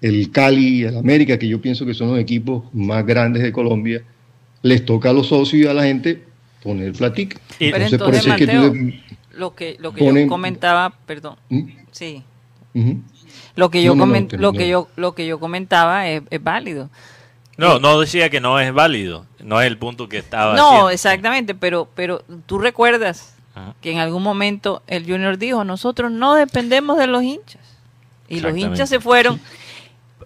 el 0.00 0.30
Cali 0.30 0.80
y 0.80 0.84
el 0.84 0.96
América, 0.96 1.38
que 1.38 1.48
yo 1.48 1.60
pienso 1.60 1.86
que 1.86 1.94
son 1.94 2.10
los 2.10 2.18
equipos 2.18 2.64
más 2.72 3.06
grandes 3.06 3.42
de 3.42 3.52
Colombia, 3.52 4.02
les 4.62 4.84
toca 4.84 5.10
a 5.10 5.12
los 5.12 5.28
socios 5.28 5.64
y 5.64 5.66
a 5.66 5.74
la 5.74 5.84
gente 5.84 6.22
poner 6.64 6.92
platica. 6.92 7.38
Y- 7.60 7.70
Pero 7.70 7.84
Entonces, 7.84 7.98
por 7.98 8.14
entonces, 8.14 8.26
eso 8.26 8.34
es 8.34 8.36
que 8.38 8.46
tú 8.46 8.74
Mateo, 8.74 9.00
Lo 9.38 9.54
que, 9.54 9.76
lo 9.78 9.92
que 9.94 10.04
yo 10.04 10.28
comentaba, 10.28 10.90
perdón, 11.06 11.36
¿Mm? 11.50 11.68
sí. 11.92 12.22
Lo 13.56 13.70
que 13.70 13.82
yo 13.82 13.94
No, 13.94 14.06
lo 14.06 14.52
que 14.52 14.68
yo 14.68 14.88
lo 14.96 15.14
que 15.14 15.26
yo 15.26 15.38
comentaba 15.38 16.08
es, 16.08 16.22
es 16.30 16.42
válido. 16.42 16.90
No, 17.56 17.78
no 17.78 18.00
decía 18.00 18.30
que 18.30 18.40
no 18.40 18.58
es 18.58 18.72
válido. 18.74 19.26
No 19.40 19.60
es 19.60 19.68
el 19.68 19.78
punto 19.78 20.08
que 20.08 20.18
estaba 20.18 20.56
No, 20.56 20.66
haciendo. 20.68 20.90
exactamente, 20.90 21.54
pero 21.54 21.88
pero 21.94 22.24
tú 22.46 22.58
recuerdas 22.58 23.34
Ajá. 23.54 23.74
que 23.80 23.92
en 23.92 23.98
algún 23.98 24.22
momento 24.24 24.82
el 24.88 25.04
Junior 25.04 25.38
dijo, 25.38 25.62
nosotros 25.64 26.10
no 26.10 26.34
dependemos 26.34 26.98
de 26.98 27.06
los 27.06 27.22
hinchas. 27.22 27.62
Y 28.28 28.40
los 28.40 28.56
hinchas 28.56 28.88
se 28.88 28.98
fueron. 29.00 29.38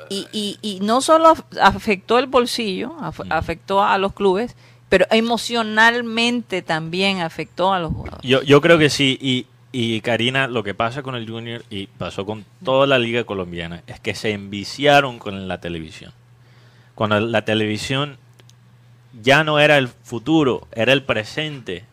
Y, 0.09 0.27
y, 0.33 0.59
y 0.63 0.81
no 0.81 1.01
solo 1.03 1.35
af- 1.35 1.45
afectó 1.61 2.19
el 2.19 2.27
bolsillo, 2.29 2.95
af- 3.01 3.27
Mm. 3.27 3.33
afectó 3.33 3.83
a 3.83 3.99
los 3.99 4.15
clubes, 4.15 4.57
pero 4.89 5.07
emocionalmente 5.11 6.63
también 6.63 7.21
afectó 7.21 7.73
a 7.73 7.81
los 7.81 7.93
jugadores. 7.93 8.29
Yo, 8.29 8.43
yo 8.43 8.61
creo 8.61 8.79
que 8.79 8.91
sí. 8.91 9.19
Y, 9.21 9.47
y 9.71 10.01
Karina, 10.01 10.47
lo 10.47 10.63
que 10.63 10.75
pasa 10.75 11.03
con 11.03 11.15
el 11.15 11.29
Junior 11.29 11.63
y 11.69 11.89
pasó 11.89 12.25
con 12.25 12.45
toda 12.65 12.87
la 12.87 12.99
liga 12.99 13.25
colombiana 13.25 13.83
es 13.87 14.01
que 14.01 14.15
se 14.15 14.33
enviciaron 14.33 15.19
con 15.19 15.47
la 15.47 15.61
televisión. 15.61 16.13
Cuando 16.95 17.21
la 17.21 17.45
televisión 17.45 18.17
ya 19.23 19.45
no 19.45 19.59
era 19.59 19.79
el 19.79 19.89
futuro, 19.89 20.67
era 20.73 20.93
el 20.93 21.03
presente. 21.03 21.85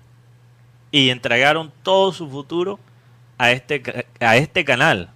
Y 0.91 1.09
entregaron 1.09 1.73
todo 1.83 2.13
su 2.13 2.29
futuro 2.29 2.79
a 3.37 3.51
este, 3.51 4.07
a 4.21 4.37
este 4.37 4.63
canal 4.63 5.09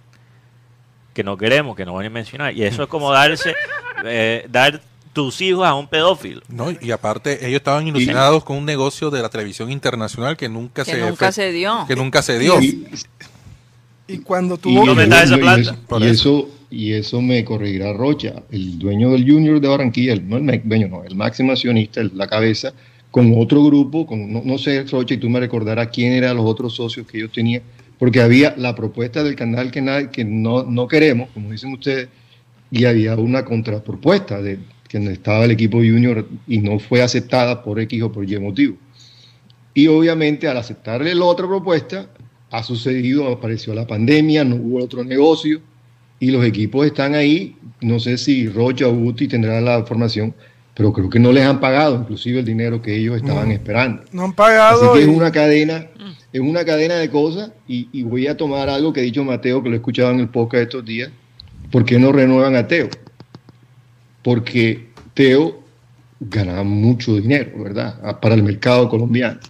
que 1.14 1.24
no 1.24 1.36
queremos, 1.36 1.76
que 1.76 1.86
no 1.86 1.92
voy 1.92 2.06
a 2.06 2.10
mencionar. 2.10 2.54
Y 2.54 2.64
eso 2.64 2.82
es 2.82 2.88
como 2.88 3.10
darse, 3.12 3.54
eh, 4.04 4.46
dar 4.50 4.82
tus 5.12 5.40
hijos 5.40 5.66
a 5.66 5.74
un 5.74 5.88
pedófilo. 5.88 6.40
No, 6.48 6.68
y 6.70 6.90
aparte 6.92 7.44
ellos 7.46 7.56
estaban 7.58 7.86
ilusionados 7.86 8.44
con 8.44 8.56
un 8.58 8.64
negocio 8.64 9.10
de 9.10 9.20
la 9.22 9.28
televisión 9.28 9.70
internacional 9.70 10.36
que 10.36 10.48
nunca 10.48 10.84
Que 10.84 10.92
se 10.92 11.00
nunca 11.00 11.28
efect- 11.28 11.32
se 11.32 11.52
dio. 11.52 11.84
que 11.88 11.96
nunca 11.96 12.22
se 12.22 12.38
dio. 12.38 12.60
Y- 12.60 12.84
Y 14.08 14.18
cuando 14.18 14.56
y- 14.56 14.58
tuvo 14.58 14.86
¿Dónde 14.86 15.02
y- 15.02 15.04
está 15.04 15.22
esa 15.22 15.36
plata? 15.38 15.76
Y 16.00 16.06
eso. 16.06 16.48
y 16.70 16.92
eso 16.92 17.20
me 17.22 17.44
corregirá 17.44 17.92
Rocha, 17.92 18.42
el 18.50 18.78
dueño 18.78 19.10
del 19.10 19.28
Junior 19.28 19.60
de 19.60 19.68
Barranquilla, 19.68 20.12
el, 20.12 20.28
no 20.28 20.36
el 20.36 20.62
dueño, 20.64 20.88
no, 20.88 21.04
el 21.04 21.14
máximo 21.16 21.52
accionista, 21.52 22.00
la 22.14 22.26
cabeza, 22.28 22.72
con 23.10 23.32
otro 23.36 23.64
grupo, 23.64 24.06
con, 24.06 24.44
no, 24.46 24.58
sé, 24.58 24.84
Rocha, 24.84 25.14
y 25.14 25.18
tú 25.18 25.28
me 25.28 25.40
recordarás 25.40 25.88
quién 25.92 26.12
eran 26.12 26.36
los 26.36 26.46
otros 26.46 26.74
socios 26.76 27.06
que 27.08 27.18
ellos 27.18 27.32
tenían, 27.32 27.62
porque 27.98 28.20
había 28.20 28.54
la 28.56 28.74
propuesta 28.76 29.22
del 29.24 29.34
canal 29.34 29.70
que, 29.72 30.08
que 30.12 30.24
no, 30.24 30.62
no 30.62 30.86
queremos, 30.86 31.28
como 31.34 31.50
dicen 31.50 31.72
ustedes, 31.72 32.08
y 32.70 32.84
había 32.84 33.16
una 33.16 33.44
contrapropuesta 33.44 34.40
de 34.40 34.60
que 34.90 34.98
estaba 35.12 35.44
el 35.44 35.52
equipo 35.52 35.78
junior 35.78 36.26
y 36.48 36.58
no 36.58 36.80
fue 36.80 37.00
aceptada 37.00 37.62
por 37.62 37.78
X 37.78 38.02
o 38.02 38.10
por 38.10 38.28
Y 38.28 38.36
motivo. 38.40 38.76
Y 39.72 39.86
obviamente 39.86 40.48
al 40.48 40.56
aceptarle 40.56 41.14
la 41.14 41.26
otra 41.26 41.46
propuesta, 41.46 42.08
ha 42.50 42.62
sucedido, 42.64 43.28
apareció 43.28 43.72
la 43.72 43.86
pandemia, 43.86 44.42
no 44.42 44.56
hubo 44.56 44.82
otro 44.82 45.04
negocio 45.04 45.60
y 46.18 46.32
los 46.32 46.44
equipos 46.44 46.84
están 46.84 47.14
ahí. 47.14 47.56
No 47.80 48.00
sé 48.00 48.18
si 48.18 48.48
Rocha 48.48 48.88
o 48.88 48.92
Guti 48.92 49.28
tendrán 49.28 49.64
la 49.64 49.84
formación, 49.84 50.34
pero 50.74 50.92
creo 50.92 51.08
que 51.08 51.20
no 51.20 51.30
les 51.30 51.44
han 51.44 51.60
pagado 51.60 51.94
inclusive 51.94 52.40
el 52.40 52.44
dinero 52.44 52.82
que 52.82 52.96
ellos 52.96 53.16
estaban 53.16 53.52
esperando. 53.52 54.02
No 54.10 54.24
han 54.24 54.32
pagado. 54.32 54.90
Así 54.90 54.98
que 54.98 55.08
es 55.08 55.16
una 55.16 55.30
cadena, 55.30 55.86
es 56.32 56.40
una 56.40 56.64
cadena 56.64 56.96
de 56.96 57.08
cosas 57.08 57.52
y, 57.68 57.88
y, 57.92 58.02
voy 58.02 58.26
a 58.26 58.36
tomar 58.36 58.68
algo 58.68 58.92
que 58.92 58.98
ha 58.98 59.04
dicho 59.04 59.22
Mateo, 59.22 59.62
que 59.62 59.68
lo 59.68 59.76
he 59.76 59.78
escuchado 59.78 60.10
en 60.10 60.18
el 60.18 60.30
podcast 60.30 60.64
estos 60.64 60.84
días. 60.84 61.12
¿Por 61.70 61.84
qué 61.84 62.00
no 62.00 62.10
renuevan 62.10 62.56
a 62.56 62.66
Teo? 62.66 62.88
Porque 64.22 64.88
Teo 65.14 65.62
gana 66.20 66.62
mucho 66.62 67.16
dinero, 67.16 67.62
¿verdad? 67.62 68.20
Para 68.20 68.34
el 68.34 68.42
mercado 68.42 68.88
colombiano. 68.88 69.40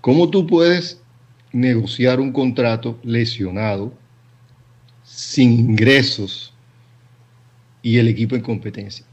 ¿Cómo 0.00 0.30
tú 0.30 0.46
puedes 0.46 1.00
negociar 1.52 2.20
un 2.20 2.32
contrato 2.32 2.98
lesionado, 3.02 3.92
sin 5.04 5.52
ingresos 5.52 6.52
y 7.82 7.98
el 7.98 8.08
equipo 8.08 8.36
en 8.36 8.42
competencia, 8.42 9.04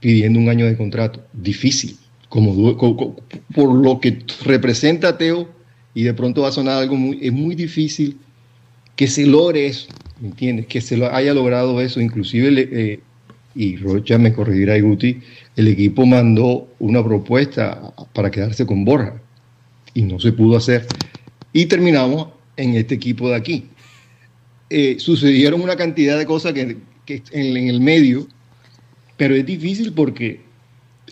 pidiendo 0.00 0.38
un 0.38 0.48
año 0.48 0.66
de 0.66 0.76
contrato. 0.76 1.24
Difícil, 1.32 1.96
como, 2.28 3.16
por 3.54 3.74
lo 3.74 4.00
que 4.00 4.18
representa 4.44 5.18
Teo, 5.18 5.48
y 5.94 6.02
de 6.02 6.14
pronto 6.14 6.42
va 6.42 6.48
a 6.48 6.52
sonar 6.52 6.82
algo 6.82 6.96
muy, 6.96 7.18
es 7.22 7.32
muy 7.32 7.54
difícil 7.54 8.18
que 8.96 9.06
se 9.06 9.26
logre 9.26 9.66
eso, 9.66 9.88
¿me 10.20 10.28
entiendes? 10.28 10.66
Que 10.66 10.80
se 10.80 11.02
haya 11.06 11.34
logrado 11.34 11.80
eso, 11.80 12.00
inclusive, 12.00 12.68
eh, 12.70 13.00
y 13.56 13.76
Rocha 13.76 14.18
me 14.18 14.34
corregirá, 14.34 14.78
Guti, 14.78 15.18
el 15.56 15.68
equipo 15.68 16.04
mandó 16.04 16.68
una 16.78 17.02
propuesta 17.02 17.94
para 18.12 18.30
quedarse 18.30 18.66
con 18.66 18.84
Borja, 18.84 19.14
y 19.94 20.02
no 20.02 20.20
se 20.20 20.32
pudo 20.32 20.58
hacer. 20.58 20.86
Y 21.54 21.64
terminamos 21.64 22.28
en 22.58 22.74
este 22.74 22.94
equipo 22.94 23.30
de 23.30 23.36
aquí. 23.36 23.64
Eh, 24.68 24.96
sucedieron 24.98 25.62
una 25.62 25.74
cantidad 25.74 26.18
de 26.18 26.26
cosas 26.26 26.52
que, 26.52 26.76
en, 27.32 27.68
el 27.68 27.80
medio, 27.80 28.26
pero 29.16 29.34
es 29.34 29.46
difícil 29.46 29.92
porque 29.94 30.40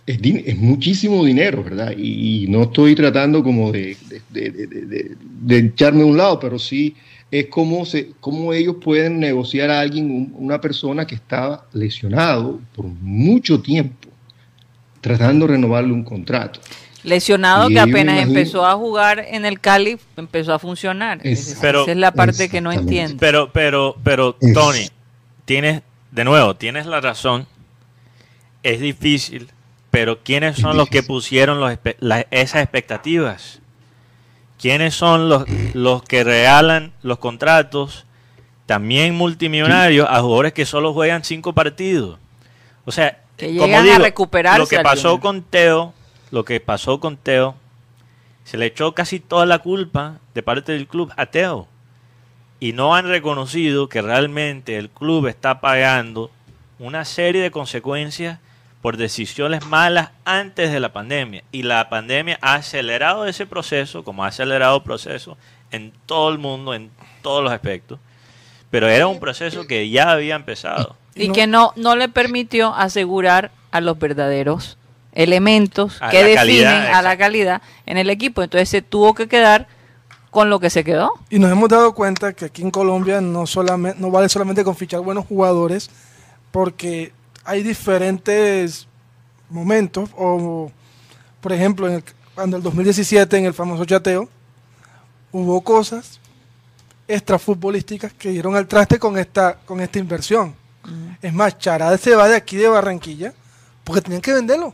es, 0.07 0.59
muchísimo 0.59 1.25
dinero, 1.25 1.65
¿verdad? 1.65 1.95
Y, 1.97 2.47
no 2.51 2.65
estoy 2.65 2.95
tratando 2.95 3.43
como 3.43 3.73
de, 3.73 3.97
de, 4.31 5.59
echarme 5.59 6.03
a 6.03 6.07
un 6.07 6.19
lado, 6.19 6.39
pero 6.39 6.59
sí 6.59 6.95
es 7.35 7.47
como, 7.49 7.85
se, 7.85 8.13
cómo 8.21 8.53
ellos 8.53 8.77
pueden 8.81 9.19
negociar 9.19 9.69
a 9.69 9.81
alguien, 9.81 10.33
una 10.37 10.61
persona 10.61 11.05
que 11.05 11.17
estaba 11.17 11.67
lesionado 11.73 12.61
por 12.77 12.87
mucho 12.87 13.61
tiempo, 13.61 14.09
tratando 15.01 15.45
de 15.49 15.55
renovarle 15.55 15.93
un 15.93 16.05
contrato. 16.05 16.61
Lesionado 17.03 17.69
que 17.69 17.81
apenas 17.81 18.23
empezó 18.23 18.65
a 18.65 18.77
jugar 18.77 19.27
en 19.29 19.45
el 19.45 19.59
Cali, 19.59 19.99
empezó 20.17 20.55
a 20.55 20.61
funcionar. 20.61 21.19
esa 21.25 21.83
es 21.89 21.97
la 21.97 22.13
parte 22.13 22.49
que 22.49 22.61
no 22.61 22.71
entiendo. 22.71 23.17
Pero, 23.19 23.53
pero, 23.53 23.97
pero, 24.05 24.37
Tony, 24.55 24.89
tienes, 25.45 25.83
de 26.13 26.25
nuevo, 26.25 26.55
tienes 26.55 26.87
la 26.87 27.01
razón. 27.01 27.49
Es 28.63 28.79
difícil, 28.81 29.49
pero 29.91 30.23
¿quiénes 30.23 30.57
son 30.57 30.77
los 30.77 30.89
que 30.89 31.03
pusieron 31.03 31.59
los, 31.59 31.77
esas 32.31 32.63
expectativas? 32.63 33.61
¿Quiénes 34.65 34.95
son 34.95 35.29
los, 35.29 35.45
los 35.75 36.03
que 36.03 36.25
regalan 36.25 36.93
los 37.03 37.19
contratos, 37.19 38.07
también 38.65 39.15
multimillonarios, 39.15 40.09
a 40.09 40.23
jugadores 40.23 40.55
que 40.55 40.65
solo 40.65 40.95
juegan 40.95 41.23
cinco 41.23 41.53
partidos? 41.53 42.19
O 42.87 42.91
sea, 42.91 43.21
que 43.37 43.59
como 43.59 43.83
digo, 43.83 43.97
a 43.97 43.99
recuperarse 43.99 44.61
lo 44.61 44.67
que 44.67 44.81
pasó 44.81 45.21
con 45.21 45.43
Teo 45.43 45.93
lo 46.31 46.47
que 46.47 46.61
pasó 46.61 46.99
con 46.99 47.19
Teo, 47.19 47.57
se 48.45 48.57
le 48.57 48.65
echó 48.65 48.95
casi 48.95 49.21
toda 49.21 49.45
la 49.45 49.59
culpa 49.59 50.19
de 50.33 50.43
parte 50.43 50.73
del 50.73 50.89
club 50.89 51.13
a 51.19 51.27
Teo. 51.27 51.69
Y 52.59 52.73
no 52.73 52.95
han 52.95 53.07
reconocido 53.07 53.91
que 53.91 54.01
realmente 54.01 54.79
el 54.79 54.89
club 54.89 55.27
está 55.27 55.61
pagando 55.61 56.31
una 56.79 57.05
serie 57.05 57.43
de 57.43 57.51
consecuencias 57.51 58.39
por 58.85 58.99
decisiones 58.99 59.65
malas 59.65 60.11
antes 60.27 60.71
de 60.71 60.79
la 60.79 60.93
pandemia. 60.93 61.43
Y 61.51 61.63
la 61.63 61.89
pandemia 61.89 62.39
ha 62.43 62.57
acelerado 62.57 63.25
ese 63.25 63.47
proceso, 63.47 64.05
como 64.05 64.25
ha 64.25 64.27
acelerado 64.27 64.77
el 64.77 64.83
proceso 64.83 65.39
en 65.71 65.91
todo 66.05 66.29
el 66.29 66.37
mundo, 66.37 66.75
en 66.75 66.91
todos 67.23 67.43
los 67.43 67.51
aspectos. 67.51 67.99
Pero 68.71 68.87
era 68.87 69.07
un 69.07 69.21
proceso 69.21 69.67
que 69.67 69.89
ya 69.89 70.11
había 70.11 70.35
empezado. 70.35 70.97
Y 71.15 71.33
que 71.33 71.47
no, 71.47 71.73
no 71.77 71.97
le 71.97 72.11
permitió 72.11 72.75
asegurar 72.75 73.53
a 73.71 73.81
los 73.81 73.99
verdaderos 73.99 74.77
elementos 75.13 75.99
que 76.11 76.23
definen 76.23 76.67
a 76.67 77.01
la 77.01 77.17
calidad 77.17 77.63
en 77.87 77.97
el 77.97 78.11
equipo. 78.11 78.43
Entonces 78.43 78.69
se 78.69 78.83
tuvo 78.83 79.15
que 79.15 79.29
quedar 79.29 79.67
con 80.31 80.51
lo 80.51 80.61
que 80.61 80.69
se 80.69 80.85
quedó. 80.85 81.11
Y 81.31 81.39
nos 81.39 81.51
hemos 81.51 81.71
dado 81.71 81.95
cuenta 81.95 82.35
que 82.35 82.45
aquí 82.45 82.61
en 82.61 82.71
Colombia 82.71 83.23
no, 83.23 83.47
solamente, 83.47 83.99
no 83.99 84.11
vale 84.11 84.29
solamente 84.29 84.63
con 84.63 84.77
fichar 84.77 85.01
buenos 85.01 85.25
jugadores, 85.25 85.89
porque 86.51 87.15
hay 87.45 87.63
diferentes 87.63 88.87
momentos, 89.51 90.11
o 90.17 90.71
por 91.41 91.53
ejemplo, 91.53 91.87
en 91.89 91.95
el, 91.95 92.05
cuando 92.35 92.57
el 92.57 92.63
2017 92.63 93.37
en 93.37 93.45
el 93.45 93.55
famoso 93.55 93.85
chateo, 93.85 94.29
hubo 95.31 95.61
cosas 95.63 96.21
extrafutbolísticas 97.07 98.13
que 98.15 98.31
dieron 98.31 98.57
al 98.57 98.67
traste 98.67 98.99
con 98.99 99.19
esta, 99.19 99.59
con 99.65 99.81
esta 99.81 99.99
inversión. 99.99 100.55
Es 101.23 101.33
más, 101.33 101.59
Charade 101.59 101.99
se 101.99 102.15
va 102.15 102.29
de 102.29 102.37
aquí 102.37 102.57
de 102.57 102.69
Barranquilla 102.69 103.33
porque 103.85 104.03
tenían 104.03 104.21
que 104.21 104.33
venderlo. 104.33 104.73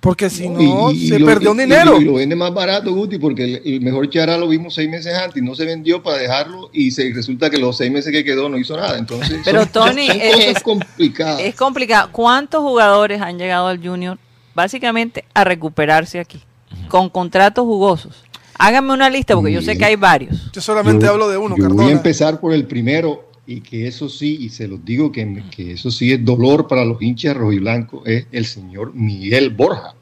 Porque 0.00 0.30
si 0.30 0.48
no, 0.48 0.92
se 0.92 1.18
perdió 1.18 1.50
un 1.50 1.58
dinero. 1.58 2.00
Y, 2.00 2.04
lo 2.04 2.14
vende 2.14 2.36
más 2.36 2.54
barato, 2.54 2.94
Guti, 2.94 3.18
porque 3.18 3.60
el, 3.64 3.80
mejor 3.80 4.08
Chara 4.08 4.36
lo 4.38 4.46
vimos 4.46 4.74
seis 4.74 4.88
meses 4.88 5.12
antes 5.14 5.42
y 5.42 5.44
no 5.44 5.56
se 5.56 5.64
vendió 5.64 6.02
para 6.02 6.18
dejarlo 6.18 6.70
y 6.72 6.92
se 6.92 7.12
resulta 7.12 7.50
que 7.50 7.58
los 7.58 7.76
seis 7.76 7.90
meses 7.90 8.12
que 8.12 8.24
quedó 8.24 8.48
no 8.48 8.58
hizo 8.58 8.76
nada. 8.76 8.96
Entonces, 8.96 9.40
Pero 9.44 9.66
Tony, 9.66 10.08
es, 10.08 10.62
complicado. 10.62 11.40
Es 11.40 11.56
complicado. 11.56 12.10
¿Cuántos 12.12 12.62
jugadores 12.62 13.20
han 13.20 13.38
llegado 13.38 13.66
al 13.66 13.84
Junior 13.84 14.18
básicamente 14.54 15.24
a 15.34 15.42
recuperarse 15.42 16.20
aquí? 16.20 16.42
Con 16.88 17.08
contratos 17.08 17.64
jugosos. 17.64 18.24
Háganme 18.56 18.92
una 18.92 19.10
lista 19.10 19.34
porque 19.34 19.52
yo 19.52 19.62
sé 19.62 19.76
que 19.76 19.84
hay 19.84 19.96
varios. 19.96 20.50
Yo 20.52 20.60
solamente 20.60 21.06
hablo 21.06 21.28
de 21.28 21.38
uno, 21.38 21.56
yo 21.56 21.68
Voy 21.70 21.86
a 21.86 21.92
empezar 21.92 22.40
por 22.40 22.52
el 22.52 22.66
primero 22.66 23.27
y 23.50 23.62
que 23.62 23.88
eso 23.88 24.10
sí, 24.10 24.36
y 24.42 24.50
se 24.50 24.68
los 24.68 24.84
digo 24.84 25.10
que, 25.10 25.42
que 25.50 25.72
eso 25.72 25.90
sí 25.90 26.12
es 26.12 26.22
dolor 26.22 26.68
para 26.68 26.84
los 26.84 27.00
hinchas 27.00 27.34
rojiblancos, 27.34 28.06
es 28.06 28.26
el 28.30 28.44
señor 28.44 28.92
Miguel 28.94 29.48
Borja. 29.48 29.94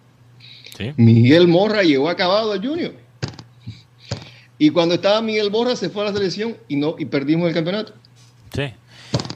Miguel 0.97 1.47
Morra 1.47 1.85
llegó 1.85 2.09
acabado 2.09 2.51
al 2.51 2.67
Junior. 2.67 2.93
Y 4.59 4.71
cuando 4.71 4.97
estaba 4.97 5.23
Miguel 5.23 5.51
Borja 5.51 5.77
se 5.77 5.89
fue 5.89 6.03
a 6.03 6.07
la 6.07 6.13
selección 6.13 6.57
y 6.67 6.75
no 6.75 6.97
y 6.99 7.05
perdimos 7.05 7.47
el 7.47 7.55
campeonato. 7.55 7.95
Sí. 8.53 8.65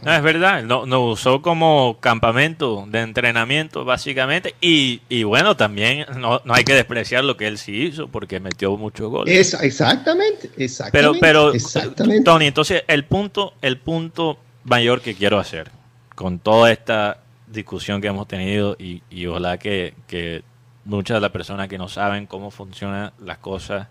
No, 0.02 0.14
es 0.14 0.22
verdad, 0.22 0.62
nos 0.62 0.88
no 0.88 1.04
usó 1.06 1.42
como 1.42 1.98
campamento 2.00 2.86
de 2.88 3.00
entrenamiento 3.00 3.84
básicamente 3.84 4.54
y, 4.60 5.02
y 5.08 5.24
bueno, 5.24 5.56
también 5.56 6.06
no, 6.16 6.40
no, 6.44 6.54
hay 6.54 6.64
que 6.64 6.74
despreciar 6.74 7.24
lo 7.24 7.36
que 7.36 7.46
él 7.46 7.58
sí 7.58 7.82
hizo 7.82 8.08
porque 8.08 8.40
metió 8.40 8.76
muchos 8.76 9.10
goles. 9.10 9.54
exactamente, 9.60 10.50
exactamente. 10.56 11.20
Pero, 11.20 11.52
pero 11.52 12.24
Tony, 12.24 12.46
entonces 12.46 12.82
el 12.88 13.04
punto, 13.04 13.54
el 13.60 13.78
punto 13.78 14.38
mayor 14.64 15.02
que 15.02 15.14
quiero 15.14 15.38
hacer 15.38 15.70
con 16.14 16.38
toda 16.38 16.72
esta 16.72 17.18
discusión 17.46 18.00
que 18.00 18.08
hemos 18.08 18.28
tenido 18.28 18.76
y, 18.78 19.02
y 19.10 19.26
ojalá 19.26 19.58
que, 19.58 19.94
que 20.06 20.42
muchas 20.84 21.16
de 21.16 21.20
las 21.20 21.30
personas 21.30 21.68
que 21.68 21.78
no 21.78 21.88
saben 21.88 22.26
cómo 22.26 22.50
funcionan 22.50 23.12
las 23.18 23.38
cosas 23.38 23.88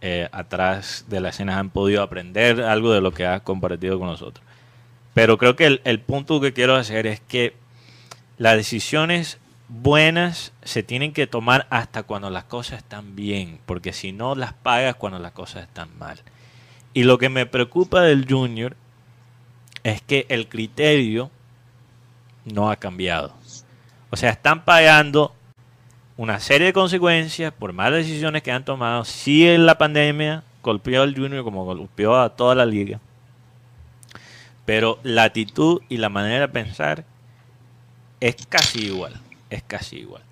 eh, 0.00 0.28
atrás 0.30 1.06
de 1.08 1.20
la 1.20 1.30
escena 1.30 1.58
han 1.58 1.70
podido 1.70 2.02
aprender 2.02 2.62
algo 2.62 2.92
de 2.92 3.00
lo 3.00 3.12
que 3.12 3.26
has 3.26 3.40
compartido 3.42 3.98
con 3.98 4.08
nosotros. 4.08 4.45
Pero 5.16 5.38
creo 5.38 5.56
que 5.56 5.80
el, 5.82 6.00
punto 6.00 6.42
que 6.42 6.52
quiero 6.52 6.76
hacer 6.76 7.06
es 7.06 7.20
que 7.20 7.54
las 8.36 8.54
decisiones 8.54 9.38
buenas 9.66 10.52
se 10.62 10.82
tienen 10.82 11.14
que 11.14 11.26
tomar 11.26 11.66
hasta 11.70 12.02
cuando 12.02 12.28
las 12.28 12.44
cosas 12.44 12.80
están 12.80 13.16
bien, 13.16 13.58
porque 13.64 13.94
si 13.94 14.12
no 14.12 14.34
las 14.34 14.52
pagas 14.52 14.96
cuando 14.96 15.18
las 15.18 15.32
cosas 15.32 15.62
están 15.62 15.88
mal. 15.98 16.20
Y 16.92 17.04
lo 17.04 17.16
que 17.16 17.30
me 17.30 17.46
preocupa 17.46 18.02
del 18.02 18.26
junior 18.28 18.76
es 19.84 20.02
que 20.02 20.26
el 20.28 20.48
criterio 20.48 21.30
no 22.44 22.70
ha 22.70 22.76
cambiado. 22.76 23.32
O 24.10 24.18
sea, 24.18 24.28
están 24.28 24.66
pagando 24.66 25.34
una 26.18 26.40
serie 26.40 26.66
de 26.66 26.72
consecuencias 26.74 27.54
por 27.54 27.72
malas 27.72 28.04
decisiones 28.04 28.42
que 28.42 28.52
han 28.52 28.66
tomado. 28.66 29.06
Si 29.06 29.48
en 29.48 29.64
la 29.64 29.78
pandemia 29.78 30.44
golpeó 30.62 31.00
al 31.00 31.16
junior 31.16 31.42
como 31.42 31.64
golpeó 31.64 32.20
a 32.20 32.36
toda 32.36 32.54
la 32.54 32.66
liga 32.66 33.00
pero 34.66 34.98
la 35.04 35.22
actitud 35.22 35.80
y 35.88 35.96
la 35.96 36.10
manera 36.10 36.40
de 36.40 36.48
pensar 36.48 37.04
es 38.20 38.46
casi 38.46 38.86
igual, 38.86 39.14
es 39.48 39.62
casi 39.62 39.98
igual. 40.00 40.22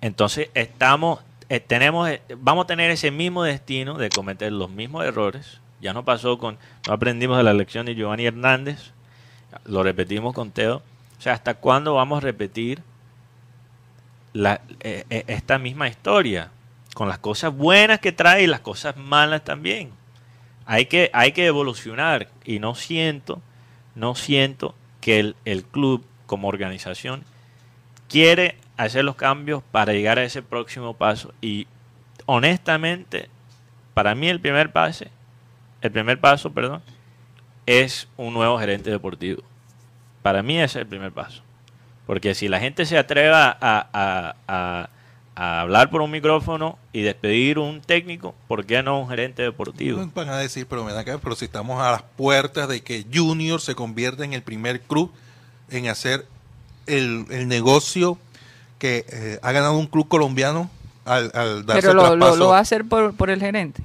Entonces 0.00 0.48
estamos, 0.54 1.20
eh, 1.50 1.60
tenemos, 1.60 2.08
eh, 2.08 2.22
vamos 2.38 2.64
a 2.64 2.66
tener 2.66 2.90
ese 2.90 3.10
mismo 3.10 3.44
destino 3.44 3.98
de 3.98 4.08
cometer 4.08 4.50
los 4.50 4.70
mismos 4.70 5.04
errores. 5.04 5.60
Ya 5.80 5.92
no 5.92 6.04
pasó 6.04 6.38
con, 6.38 6.58
no 6.86 6.94
aprendimos 6.94 7.36
de 7.36 7.42
la 7.42 7.52
lección 7.52 7.86
de 7.86 7.94
Giovanni 7.94 8.26
Hernández, 8.26 8.92
lo 9.66 9.82
repetimos 9.82 10.34
con 10.34 10.50
Teo. 10.50 10.82
O 11.18 11.22
sea, 11.22 11.34
¿hasta 11.34 11.54
cuándo 11.54 11.94
vamos 11.94 12.18
a 12.18 12.20
repetir 12.20 12.82
la, 14.32 14.62
eh, 14.80 15.04
esta 15.26 15.58
misma 15.58 15.88
historia? 15.88 16.50
Con 16.94 17.08
las 17.08 17.18
cosas 17.18 17.54
buenas 17.54 18.00
que 18.00 18.12
trae 18.12 18.44
y 18.44 18.46
las 18.46 18.60
cosas 18.60 18.96
malas 18.96 19.44
también. 19.44 19.90
Hay 20.64 20.86
que, 20.86 21.10
hay 21.12 21.32
que 21.32 21.46
evolucionar 21.46 22.28
y 22.44 22.58
no 22.58 22.74
siento, 22.74 23.42
no 23.94 24.14
siento 24.14 24.74
que 25.00 25.18
el, 25.20 25.36
el 25.44 25.64
club 25.64 26.04
como 26.26 26.48
organización 26.48 27.24
quiere 28.08 28.56
hacer 28.76 29.04
los 29.04 29.16
cambios 29.16 29.62
para 29.70 29.92
llegar 29.92 30.18
a 30.18 30.24
ese 30.24 30.42
próximo 30.42 30.94
paso. 30.94 31.32
Y 31.40 31.66
honestamente, 32.26 33.28
para 33.94 34.14
mí 34.14 34.28
el 34.28 34.40
primer 34.40 34.72
pase, 34.72 35.10
el 35.82 35.90
primer 35.90 36.20
paso, 36.20 36.52
perdón, 36.52 36.82
es 37.66 38.08
un 38.16 38.34
nuevo 38.34 38.58
gerente 38.58 38.90
deportivo. 38.90 39.42
Para 40.22 40.42
mí 40.42 40.56
ese 40.56 40.64
es 40.78 40.82
el 40.82 40.86
primer 40.86 41.12
paso. 41.12 41.42
Porque 42.06 42.34
si 42.34 42.48
la 42.48 42.60
gente 42.60 42.86
se 42.86 42.98
atreve 42.98 43.32
a, 43.34 43.56
a- 43.60 44.34
a- 44.48 44.90
a 45.40 45.62
hablar 45.62 45.88
por 45.88 46.02
un 46.02 46.10
micrófono 46.10 46.78
y 46.92 47.00
despedir 47.00 47.58
un 47.58 47.80
técnico, 47.80 48.34
¿por 48.46 48.66
qué 48.66 48.82
no 48.82 49.00
un 49.00 49.08
gerente 49.08 49.42
deportivo? 49.42 50.06
Van 50.14 50.28
a 50.28 50.36
decir, 50.36 50.66
pero 50.68 50.84
me 50.84 50.92
da 50.92 51.02
que, 51.02 51.16
pero 51.16 51.34
si 51.34 51.46
estamos 51.46 51.80
a 51.80 51.92
las 51.92 52.02
puertas 52.02 52.68
de 52.68 52.82
que 52.82 53.06
Junior 53.10 53.58
se 53.58 53.74
convierta 53.74 54.22
en 54.22 54.34
el 54.34 54.42
primer 54.42 54.82
club 54.82 55.10
en 55.70 55.88
hacer 55.88 56.26
el, 56.86 57.24
el 57.30 57.48
negocio 57.48 58.18
que 58.78 59.06
eh, 59.08 59.38
ha 59.42 59.52
ganado 59.52 59.78
un 59.78 59.86
club 59.86 60.08
colombiano 60.08 60.68
al, 61.06 61.30
al 61.32 61.64
darse 61.64 61.88
Pero 61.88 61.94
lo, 61.94 62.02
lo, 62.02 62.08
traspaso. 62.18 62.36
lo 62.36 62.48
va 62.48 62.58
a 62.58 62.60
hacer 62.60 62.84
por, 62.84 63.14
por 63.14 63.30
el 63.30 63.40
gerente. 63.40 63.82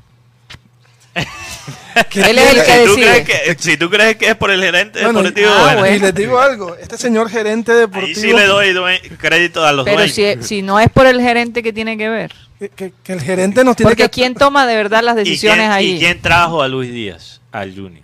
¿Qué 2.09 2.21
Él 2.29 2.37
es 2.37 2.53
el 2.53 2.63
tiene? 2.63 2.65
que 2.65 2.71
si, 2.79 2.85
tú 2.85 2.95
decide. 2.95 3.23
crees 3.23 3.25
que, 3.55 3.63
si 3.63 3.77
tú 3.77 3.89
crees 3.89 4.15
que 4.17 4.27
es 4.29 4.35
por 4.35 4.51
el 4.51 4.61
gerente 4.61 5.01
Bueno, 5.03 5.21
deportivo, 5.23 5.49
ah, 5.51 5.61
bueno, 5.63 5.79
bueno. 5.79 5.95
Y 5.95 5.99
les 5.99 6.13
digo 6.15 6.39
algo, 6.39 6.75
este 6.75 6.97
señor 6.97 7.29
gerente 7.29 7.71
deportivo, 7.73 8.07
ahí 8.07 8.15
sí 8.15 8.33
le 8.33 8.45
doy 8.45 8.99
crédito 9.17 9.65
a 9.65 9.71
los 9.71 9.85
Pero 9.85 9.97
dueños. 9.99 10.13
si, 10.15 10.43
si 10.43 10.61
no 10.61 10.79
es 10.79 10.89
por 10.89 11.05
el 11.07 11.21
gerente 11.21 11.63
que 11.63 11.71
tiene 11.71 11.97
que 11.97 12.09
ver. 12.09 12.33
que, 12.59 12.69
que- 12.69 12.93
que 13.03 13.13
el 13.13 13.21
gerente 13.21 13.63
nos 13.63 13.75
tiene 13.77 13.89
Porque 13.91 14.03
que... 14.03 14.09
¿quién 14.09 14.33
toma 14.35 14.67
de 14.67 14.75
verdad 14.75 15.03
las 15.03 15.15
¿Y 15.15 15.19
decisiones 15.19 15.59
quién, 15.59 15.71
ahí? 15.71 15.91
¿Y 15.95 15.99
quién 15.99 16.21
trajo 16.21 16.61
a 16.61 16.67
Luis 16.67 16.91
Díaz 16.91 17.41
al 17.51 17.73
Junior? 17.73 18.03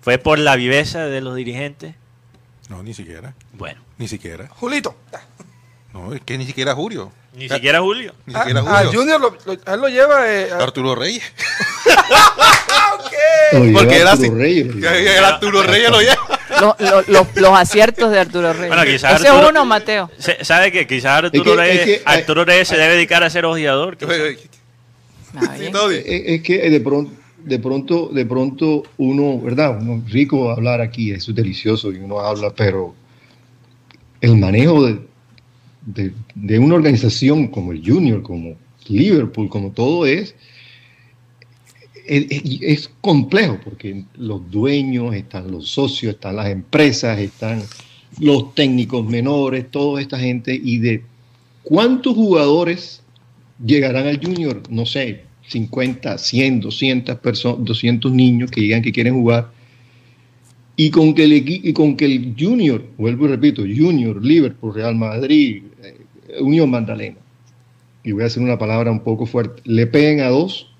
¿Fue 0.00 0.16
por 0.18 0.38
la 0.38 0.56
viveza 0.56 1.04
de 1.06 1.20
los 1.20 1.36
dirigentes? 1.36 1.94
No, 2.70 2.82
ni 2.82 2.94
siquiera. 2.94 3.34
Bueno, 3.52 3.80
Ni 3.98 4.08
siquiera. 4.08 4.48
Julito, 4.48 4.96
No, 5.92 6.14
es 6.14 6.20
que 6.22 6.38
ni 6.38 6.46
siquiera 6.46 6.74
Julio. 6.74 7.12
Ni 7.38 7.46
Ah, 7.46 7.54
siquiera 7.54 7.80
Julio. 7.80 8.12
Ni 8.26 8.34
a, 8.34 8.38
siquiera 8.38 8.60
a 8.60 8.84
Julio. 8.84 9.00
Junior 9.00 9.20
lo, 9.20 9.36
lo- 9.46 9.58
a 9.64 9.74
él 9.74 9.80
lo 9.80 9.88
lleva... 9.88 10.32
eh, 10.34 10.50
a- 10.52 10.56
Arturo 10.62 10.94
Reyes. 10.94 11.22
Lleva 13.52 13.78
Porque 13.80 13.96
era 13.96 14.12
así. 14.12 14.24
Arturo 14.24 14.38
Reyes. 14.40 14.66
El 15.16 15.24
Arturo 15.24 15.62
Reyes 15.62 15.90
lo 15.90 16.00
lleva. 16.00 16.18
Lo- 16.60 16.76
lo- 16.78 17.02
lo- 17.08 17.26
los 17.34 17.58
aciertos 17.58 18.10
de 18.10 18.20
Arturo 18.20 18.52
Reyes. 18.52 18.68
Bueno, 18.68 18.84
quizás 18.84 19.20
Ese 19.20 19.28
Arturo- 19.28 19.44
es 19.46 19.50
uno, 19.50 19.64
Mateo. 19.64 20.10
Se- 20.18 20.44
¿Sabe 20.44 20.70
que 20.72 20.86
quizás 20.86 21.24
Arturo, 21.24 21.42
Es 21.42 21.42
que- 21.50 21.56
Reyes, 21.56 21.80
es 21.80 21.86
que- 21.98 22.02
Arturo 22.04 22.44
Reyes 22.44 22.68
se 22.68 22.76
debe 22.76 22.94
dedicar 22.94 23.22
a 23.24 23.30
ser 23.30 23.44
ojeador? 23.46 23.96
Ah, 25.36 25.56
Es, 25.56 26.04
es 26.04 26.42
que 26.42 26.70
de 26.70 26.80
pronto, 26.80 27.12
de 27.38 27.58
pronto, 27.58 28.08
de 28.12 28.26
pronto 28.26 28.82
uno, 28.98 29.40
¿verdad? 29.40 29.78
Uno 29.80 30.02
rico 30.08 30.50
hablar 30.50 30.80
aquí, 30.80 31.12
eso 31.12 31.30
es 31.30 31.36
delicioso 31.36 31.92
y 31.92 31.96
uno 31.96 32.20
habla, 32.20 32.50
pero 32.50 32.94
el 34.20 34.36
manejo 34.36 34.84
de, 34.86 34.98
de, 35.94 36.58
una 36.58 36.74
organización 36.74 37.48
como 37.48 37.72
el 37.72 37.82
Junior, 37.84 38.22
como 38.22 38.56
Liverpool, 38.88 39.48
como 39.48 39.70
todo 39.70 40.06
es- 40.06 40.34
es 42.06 42.90
complejo 43.00 43.58
porque 43.62 44.04
los 44.16 44.50
dueños, 44.50 45.14
están 45.14 45.50
los 45.50 45.68
socios, 45.68 46.14
están 46.14 46.36
las 46.36 46.48
empresas, 46.48 47.18
están 47.18 47.62
los 48.18 48.54
técnicos 48.54 49.06
menores, 49.06 49.70
toda 49.70 50.00
esta 50.00 50.18
gente 50.18 50.58
y 50.62 50.78
de 50.78 51.02
cuántos 51.62 52.14
jugadores 52.14 53.02
llegarán 53.64 54.06
al 54.06 54.18
junior, 54.24 54.62
no 54.70 54.86
sé, 54.86 55.24
50, 55.48 56.16
100, 56.18 56.60
200 56.60 57.18
personas, 57.18 57.64
200 57.64 58.12
niños 58.12 58.50
que 58.50 58.60
llegan 58.62 58.82
que 58.82 58.92
quieren 58.92 59.14
jugar. 59.14 59.50
Y 60.80 60.90
con 60.90 61.12
que 61.12 61.24
el 61.24 61.32
y 61.32 61.72
con 61.72 61.96
que 61.96 62.04
el 62.04 62.36
junior, 62.38 62.84
vuelvo 62.96 63.24
y 63.24 63.28
repito, 63.30 63.62
junior, 63.62 64.24
Liverpool, 64.24 64.72
Real 64.74 64.94
Madrid, 64.94 65.64
eh, 65.82 66.40
Unión 66.40 66.70
Magdalena, 66.70 67.16
y 68.04 68.12
voy 68.12 68.22
a 68.22 68.26
hacer 68.26 68.40
una 68.44 68.56
palabra 68.56 68.92
un 68.92 69.00
poco 69.00 69.26
fuerte, 69.26 69.60
le 69.64 69.88
peguen 69.88 70.20
a 70.20 70.28
dos, 70.28 70.70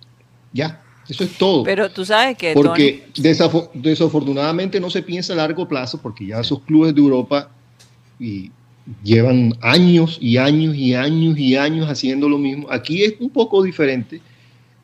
ya, 0.52 0.80
eso 1.08 1.24
es 1.24 1.32
todo. 1.36 1.64
Pero 1.64 1.90
tú 1.90 2.04
sabes 2.04 2.38
que 2.38 2.52
Porque 2.54 3.06
desafo- 3.16 3.70
desafortunadamente 3.74 4.78
no 4.78 4.88
se 4.88 5.02
piensa 5.02 5.32
a 5.32 5.36
largo 5.36 5.66
plazo 5.66 6.00
porque 6.00 6.26
ya 6.26 6.38
esos 6.38 6.60
clubes 6.60 6.94
de 6.94 7.00
Europa 7.00 7.50
y 8.20 8.52
llevan 9.02 9.54
años 9.62 10.18
y 10.20 10.36
años 10.36 10.76
y 10.76 10.94
años 10.94 11.36
y 11.36 11.56
años 11.56 11.88
haciendo 11.88 12.28
lo 12.28 12.38
mismo. 12.38 12.68
Aquí 12.70 13.02
es 13.02 13.14
un 13.18 13.30
poco 13.30 13.64
diferente. 13.64 14.20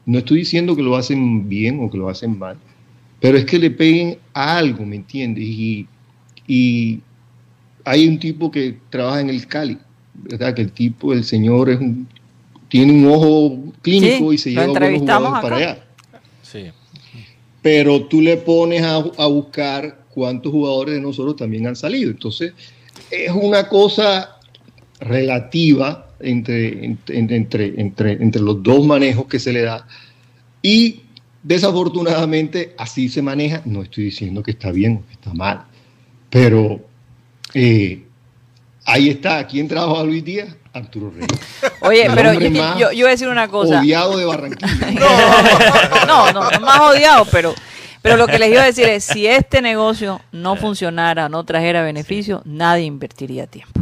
No 0.07 0.18
estoy 0.18 0.38
diciendo 0.38 0.74
que 0.74 0.83
lo 0.83 0.96
hacen 0.96 1.48
bien 1.48 1.79
o 1.81 1.88
que 1.88 1.98
lo 1.98 2.09
hacen 2.09 2.37
mal, 2.37 2.57
pero 3.24 3.38
es 3.38 3.46
que 3.46 3.58
le 3.58 3.70
peguen 3.70 4.18
a 4.34 4.58
algo, 4.58 4.84
¿me 4.84 4.96
entiendes? 4.96 5.44
Y, 5.44 5.87
y 6.46 7.00
hay 7.82 8.06
un 8.06 8.18
tipo 8.18 8.50
que 8.50 8.76
trabaja 8.90 9.22
en 9.22 9.30
el 9.30 9.46
Cali, 9.46 9.78
¿verdad? 10.12 10.52
Que 10.52 10.60
el 10.60 10.72
tipo, 10.72 11.10
el 11.14 11.24
señor 11.24 11.70
es 11.70 11.80
un- 11.80 12.06
tiene 12.68 12.92
un 12.92 13.06
ojo 13.06 13.72
clínico 13.80 14.28
Sí, 14.28 14.34
y 14.34 14.38
se 14.38 14.50
lleva 14.50 14.66
buenos 14.66 14.98
jugadores 15.00 15.40
para 15.40 15.56
allá 15.56 15.84
Sí. 16.42 16.64
pero 17.62 18.04
tú 18.04 18.20
le 18.20 18.37
pones 18.37 18.82
a, 18.82 18.96
a 18.96 19.26
buscar 19.26 20.04
cuántos 20.10 20.52
jugadores 20.52 20.96
de 20.96 21.00
nosotros 21.00 21.37
también 21.37 21.66
han 21.66 21.76
salido. 21.76 22.10
Entonces, 22.10 22.52
es 23.10 23.30
una 23.32 23.70
cosa 23.70 24.37
relativa 25.00 26.08
entre, 26.20 26.84
entre, 26.84 27.16
entre, 27.37 27.80
entre, 27.80 28.12
entre 28.12 28.42
los 28.42 28.62
dos 28.62 28.84
manejos 28.87 29.24
que 29.28 29.38
se 29.38 29.50
le 29.54 29.62
da. 29.62 29.87
Y 30.60 31.00
desafortunadamente 31.44 32.74
así 32.76 33.09
se 33.09 33.22
maneja. 33.22 33.62
No 33.64 33.83
estoy 33.83 34.04
diciendo 34.04 34.42
que 34.42 34.50
está 34.50 34.72
bien 34.72 35.02
o 35.04 35.07
que 35.07 35.12
está 35.12 35.33
mal, 35.33 35.64
pero 36.30 36.80
eh, 37.54 38.02
ahí 38.85 39.11
está. 39.11 39.46
¿Quién 39.46 39.68
trajo 39.68 39.96
a 40.00 40.02
Luis 40.04 40.24
Díaz? 40.24 40.48
Arturo 40.72 41.11
Reyes. 41.11 41.28
Oye, 41.83 42.09
pero 42.12 42.33
yo, 42.33 42.48
yo- 42.50 42.90
yo 42.90 43.04
voy 43.04 43.07
a 43.07 43.11
decir 43.11 43.28
una 43.28 43.46
cosa. 43.46 43.78
Odiado 43.80 44.16
de 44.18 44.24
Barranquilla. 44.24 44.90
No, 46.09 46.33
no, 46.33 46.50
es 46.50 46.61
más 46.61 46.80
odiado, 46.80 47.24
pero, 47.30 47.54
pero 48.02 48.16
lo 48.16 48.26
que 48.26 48.38
les 48.38 48.50
iba 48.50 48.62
a 48.62 48.66
decir 48.66 48.85
es, 48.88 49.04
si 49.04 49.26
este 49.26 49.62
negocio 49.62 50.20
no 50.33 50.57
funcionara, 50.57 51.28
no 51.28 51.44
trajera 51.44 51.83
beneficio, 51.83 52.42
nadie 52.44 52.85
invertiría 52.85 53.46
tiempo. 53.46 53.80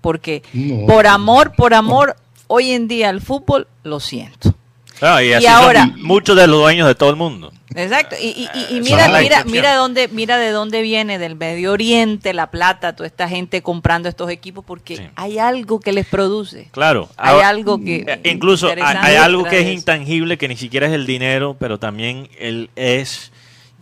Porque 0.00 0.42
No. 0.54 0.86
por 0.86 1.06
amor, 1.06 1.52
por 1.56 1.74
amor, 1.74 2.16
hoy 2.46 2.70
en 2.70 2.88
día 2.88 3.10
el 3.10 3.20
fútbol, 3.20 3.66
lo 3.82 4.00
siento. 4.00 4.54
Claro, 5.00 5.22
y 5.24 5.32
así 5.32 5.44
Y 5.44 5.48
ahora- 5.48 5.80
son 5.86 6.02
muchos 6.02 6.36
de 6.36 6.46
los 6.46 6.60
dueños 6.60 6.86
de 6.86 6.94
todo 6.94 7.10
el 7.10 7.16
mundo. 7.16 7.52
Exacto. 7.74 8.16
Y, 8.20 8.26
y- 8.26 8.48
y- 8.54 8.74
y 8.76 8.78
Eso 8.78 8.90
mira, 8.94 9.08
mira, 9.20 9.44
mira 9.44 9.70
de 9.70 9.76
dónde, 9.76 10.08
mira 10.08 10.36
de 10.38 10.50
dónde 10.50 10.82
viene, 10.82 11.18
del 11.18 11.36
Medio 11.36 11.72
Oriente, 11.72 12.34
la 12.34 12.50
plata, 12.50 12.94
toda 12.94 13.06
esta 13.06 13.28
gente 13.28 13.62
comprando 13.62 14.08
estos 14.08 14.28
equipos, 14.30 14.64
porque 14.64 14.96
Sí. 14.96 15.02
hay 15.16 15.38
algo 15.38 15.80
que 15.80 15.92
les 15.92 16.06
produce. 16.06 16.68
Claro. 16.72 17.08
Hay 17.16 17.34
Ahora, 17.34 17.48
algo 17.48 17.78
que 17.82 18.04
eh, 18.06 18.20
incluso 18.30 18.68
hay, 18.68 19.16
algo 19.16 19.44
que 19.44 19.58
es 19.60 19.66
eso. 19.66 19.72
intangible 19.72 20.36
que 20.36 20.48
ni 20.48 20.56
siquiera 20.56 20.86
es 20.86 20.92
el 20.92 21.06
dinero, 21.06 21.56
pero 21.58 21.78
también 21.78 22.28
el, 22.38 22.70
es, 22.76 23.32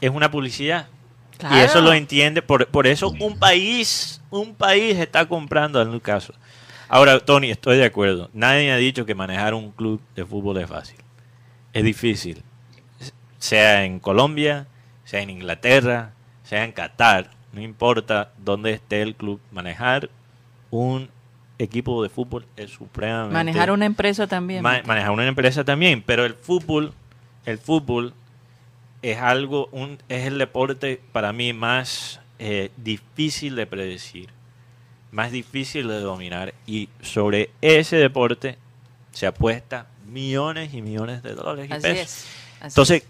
es 0.01 0.11
una 0.11 0.31
publicidad. 0.31 0.87
Y 1.53 1.59
eso 1.59 1.81
lo 1.81 1.93
entiende, 1.93 2.43
por, 2.43 2.67
por 2.67 2.87
eso 2.87 3.11
un 3.21 3.39
país, 3.39 4.21
un 4.31 4.55
país 4.55 4.99
está 4.99 5.27
comprando 5.27 5.81
al 5.81 5.91
Newcastle. 5.91 6.35
Ahora, 6.91 7.21
Tony, 7.21 7.51
estoy 7.51 7.77
de 7.77 7.85
acuerdo. 7.85 8.29
Nadie 8.33 8.73
ha 8.73 8.77
dicho 8.77 9.05
que 9.07 9.15
manejar 9.15 9.55
un 9.55 9.71
club 9.73 10.01
de 10.17 10.25
fútbol 10.25 10.59
es 10.59 10.69
fácil. 10.69 10.97
Es 11.73 11.85
difícil. 11.85 12.43
Sea 13.39 13.85
en 13.85 14.01
Colombia, 14.01 14.67
sea 15.05 15.21
en 15.21 15.31
Inglaterra, 15.31 16.13
sea 16.45 16.65
en 16.65 16.73
Qatar, 16.73 17.31
no 17.53 17.61
importa 17.63 18.33
dónde 18.39 18.73
esté 18.73 19.03
el 19.03 19.15
club, 19.15 19.41
manejar 19.53 20.11
un 20.71 21.09
equipo 21.59 22.03
de 22.03 22.09
fútbol 22.09 22.47
es 22.57 22.71
supremamente 22.71 23.33
Manejar 23.35 23.71
una 23.71 23.87
empresa 23.87 24.27
también. 24.27 24.63
Ma- 24.63 24.83
manejar 24.85 25.11
una 25.11 25.27
empresa 25.27 25.65
también, 25.65 26.03
pero 26.05 26.25
el 26.25 26.35
fútbol, 26.35 26.93
el 27.47 27.59
fútbol 27.59 28.13
es 29.03 29.19
algo, 29.19 29.69
un, 29.73 29.99
es 30.09 30.27
el 30.27 30.39
deporte 30.39 31.01
para 31.13 31.33
mí 31.33 31.53
más 31.53 32.21
eh, 32.39 32.71
difícil 32.77 33.57
de 33.57 33.67
predecir, 33.67 34.29
más 35.11 35.31
difícil 35.33 35.89
de 35.89 36.01
dominar 36.01 36.55
y 36.67 36.89
sobre 37.03 37.51
ese 37.61 37.97
deporte 37.97 38.59
se 39.13 39.27
apuesta 39.27 39.87
millones 40.09 40.75
y 40.75 40.83
millones 40.83 41.23
de 41.23 41.35
dólares 41.35 41.71
y 41.71 41.73
Así 41.73 41.83
pesos. 41.83 42.03
es. 42.05 42.27
así 42.61 42.67
Entonces, 42.67 43.03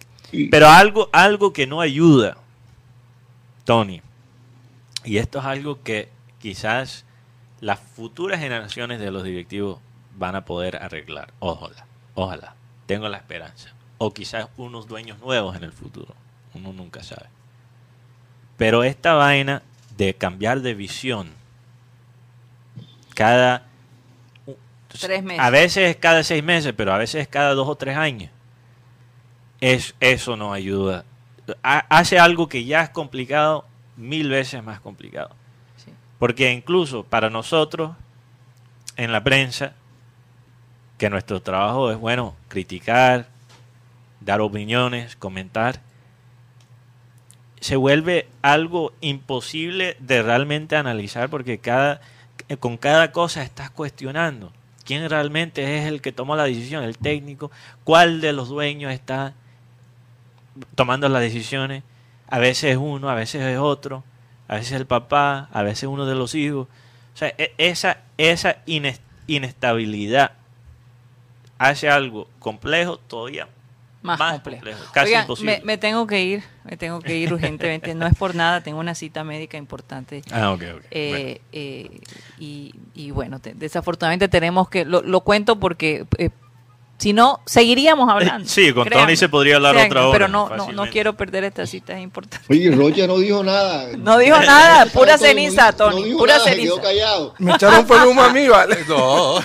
pero 0.50 0.68
algo, 0.68 1.08
algo 1.12 1.52
que 1.52 1.66
no 1.66 1.80
ayuda, 1.80 2.36
Tony, 3.64 4.02
y 5.04 5.18
esto 5.18 5.38
es 5.38 5.44
algo 5.44 5.82
que 5.82 6.10
quizás 6.38 7.04
las 7.60 7.78
futuras 7.80 8.40
generaciones 8.40 9.00
de 9.00 9.10
los 9.10 9.24
directivos 9.24 9.80
van 10.16 10.36
a 10.36 10.44
poder 10.44 10.76
arreglar. 10.76 11.32
Ojalá, 11.38 11.86
ojalá. 12.14 12.54
Tengo 12.86 13.08
la 13.08 13.18
esperanza. 13.18 13.74
O 13.98 14.12
quizás 14.12 14.48
unos 14.56 14.86
dueños 14.86 15.18
nuevos 15.18 15.56
en 15.56 15.64
el 15.64 15.72
futuro. 15.72 16.14
Uno 16.54 16.72
nunca 16.72 17.02
sabe. 17.02 17.26
Pero 18.56 18.84
esta 18.84 19.14
vaina 19.14 19.62
de 19.96 20.14
cambiar 20.14 20.60
de 20.60 20.74
visión 20.74 21.28
cada 23.14 23.67
Tres 24.88 25.22
meses. 25.22 25.40
a 25.44 25.50
veces 25.50 25.90
es 25.90 25.96
cada 25.96 26.22
seis 26.24 26.42
meses, 26.42 26.72
pero 26.76 26.92
a 26.92 26.98
veces 26.98 27.22
es 27.22 27.28
cada 27.28 27.54
dos 27.54 27.68
o 27.68 27.74
tres 27.76 27.96
años. 27.96 28.30
Es, 29.60 29.94
eso 30.00 30.36
no 30.36 30.52
ayuda. 30.52 31.04
Ha- 31.62 31.86
hace 31.88 32.18
algo 32.18 32.48
que 32.48 32.64
ya 32.64 32.82
es 32.82 32.90
complicado, 32.90 33.66
mil 33.96 34.28
veces 34.28 34.62
más 34.62 34.80
complicado. 34.80 35.30
Sí. 35.84 35.92
Porque 36.18 36.52
incluso 36.52 37.04
para 37.04 37.28
nosotros, 37.30 37.96
en 38.96 39.12
la 39.12 39.22
prensa, 39.22 39.72
que 40.96 41.10
nuestro 41.10 41.42
trabajo 41.42 41.90
es, 41.90 41.98
bueno, 41.98 42.34
criticar, 42.48 43.28
dar 44.20 44.40
opiniones, 44.40 45.16
comentar, 45.16 45.80
se 47.60 47.76
vuelve 47.76 48.28
algo 48.42 48.92
imposible 49.00 49.96
de 50.00 50.22
realmente 50.22 50.76
analizar 50.76 51.28
porque 51.28 51.58
cada, 51.58 52.00
con 52.60 52.76
cada 52.76 53.10
cosa 53.12 53.42
estás 53.42 53.70
cuestionando 53.70 54.52
quién 54.88 55.06
realmente 55.10 55.76
es 55.76 55.84
el 55.86 56.00
que 56.00 56.12
toma 56.12 56.34
la 56.34 56.44
decisión, 56.44 56.82
el 56.82 56.96
técnico, 56.96 57.50
cuál 57.84 58.22
de 58.22 58.32
los 58.32 58.48
dueños 58.48 58.90
está 58.90 59.34
tomando 60.74 61.10
las 61.10 61.20
decisiones. 61.20 61.82
A 62.26 62.38
veces 62.38 62.72
es 62.72 62.76
uno, 62.78 63.10
a 63.10 63.14
veces 63.14 63.42
es 63.42 63.58
otro, 63.58 64.02
a 64.48 64.54
veces 64.54 64.72
el 64.72 64.86
papá, 64.86 65.50
a 65.52 65.62
veces 65.62 65.84
uno 65.90 66.06
de 66.06 66.14
los 66.14 66.34
hijos. 66.34 66.68
O 67.14 67.16
sea, 67.18 67.34
e- 67.36 67.52
esa, 67.58 67.98
esa 68.16 68.64
ines- 68.64 69.00
inestabilidad 69.26 70.32
hace 71.58 71.90
algo 71.90 72.26
complejo 72.38 72.96
todavía 72.96 73.46
Más, 74.08 74.18
más 74.18 74.32
complejo. 74.34 74.60
complejo, 74.62 74.92
casi 74.92 75.06
Oigan, 75.08 75.22
imposible. 75.22 75.58
Me, 75.60 75.64
me 75.64 75.78
tengo 75.78 76.06
que 76.06 76.22
ir, 76.22 76.42
me 76.64 76.76
tengo 76.76 77.00
que 77.00 77.16
ir 77.16 77.32
urgentemente. 77.32 77.94
No 77.94 78.06
es 78.06 78.14
por 78.16 78.34
nada, 78.34 78.62
tengo 78.62 78.80
una 78.80 78.94
cita 78.94 79.22
médica 79.24 79.56
importante. 79.56 80.22
Ah, 80.32 80.52
ok, 80.52 80.62
ok. 80.76 80.84
Eh, 80.90 81.40
Bueno. 81.40 81.48
eh, 81.52 82.00
y, 82.38 82.74
y 82.94 83.10
bueno, 83.12 83.38
te- 83.38 83.54
desafortunadamente 83.54 84.28
tenemos 84.28 84.68
que, 84.68 84.84
lo, 84.84 85.02
lo 85.02 85.20
cuento 85.20 85.60
porque 85.60 86.06
eh, 86.18 86.30
si 86.98 87.12
no, 87.12 87.40
seguiríamos 87.46 88.10
hablando. 88.10 88.44
Eh, 88.44 88.48
sí, 88.48 88.72
con 88.72 88.84
créanme. 88.84 89.06
Tony 89.06 89.16
se 89.16 89.28
podría 89.28 89.56
hablar 89.56 89.74
Créanme, 89.74 89.90
otra 89.90 90.02
hora, 90.08 90.12
Pero 90.12 90.28
no, 90.28 90.72
no, 90.72 90.90
quiero 90.90 91.16
perder 91.16 91.44
esta 91.44 91.64
cita, 91.66 91.92
es 91.96 92.02
importante. 92.02 92.44
Oye, 92.50 92.70
Rocha 92.72 93.06
no 93.06 93.18
dijo 93.18 93.42
nada. 93.44 93.88
No 93.96 94.18
dijo 94.18 94.36
nada, 94.38 94.84
pura 94.86 95.16
Todo, 95.16 95.22
no 95.26 95.28
ceniza, 95.28 95.72
Tony, 95.72 96.00
no 96.00 96.06
dijo 96.06 96.18
pura 96.18 96.32
nada, 96.34 96.44
se 96.44 96.50
ceniza. 96.50 96.72
quedó 96.74 96.82
callado. 96.82 97.34
Me 97.38 97.52
echaron 97.52 97.86
el 97.88 98.06
humo 98.08 98.22
a 98.22 98.32
mí, 98.32 98.48
¿vale? 98.48 98.78
No, 98.88 99.40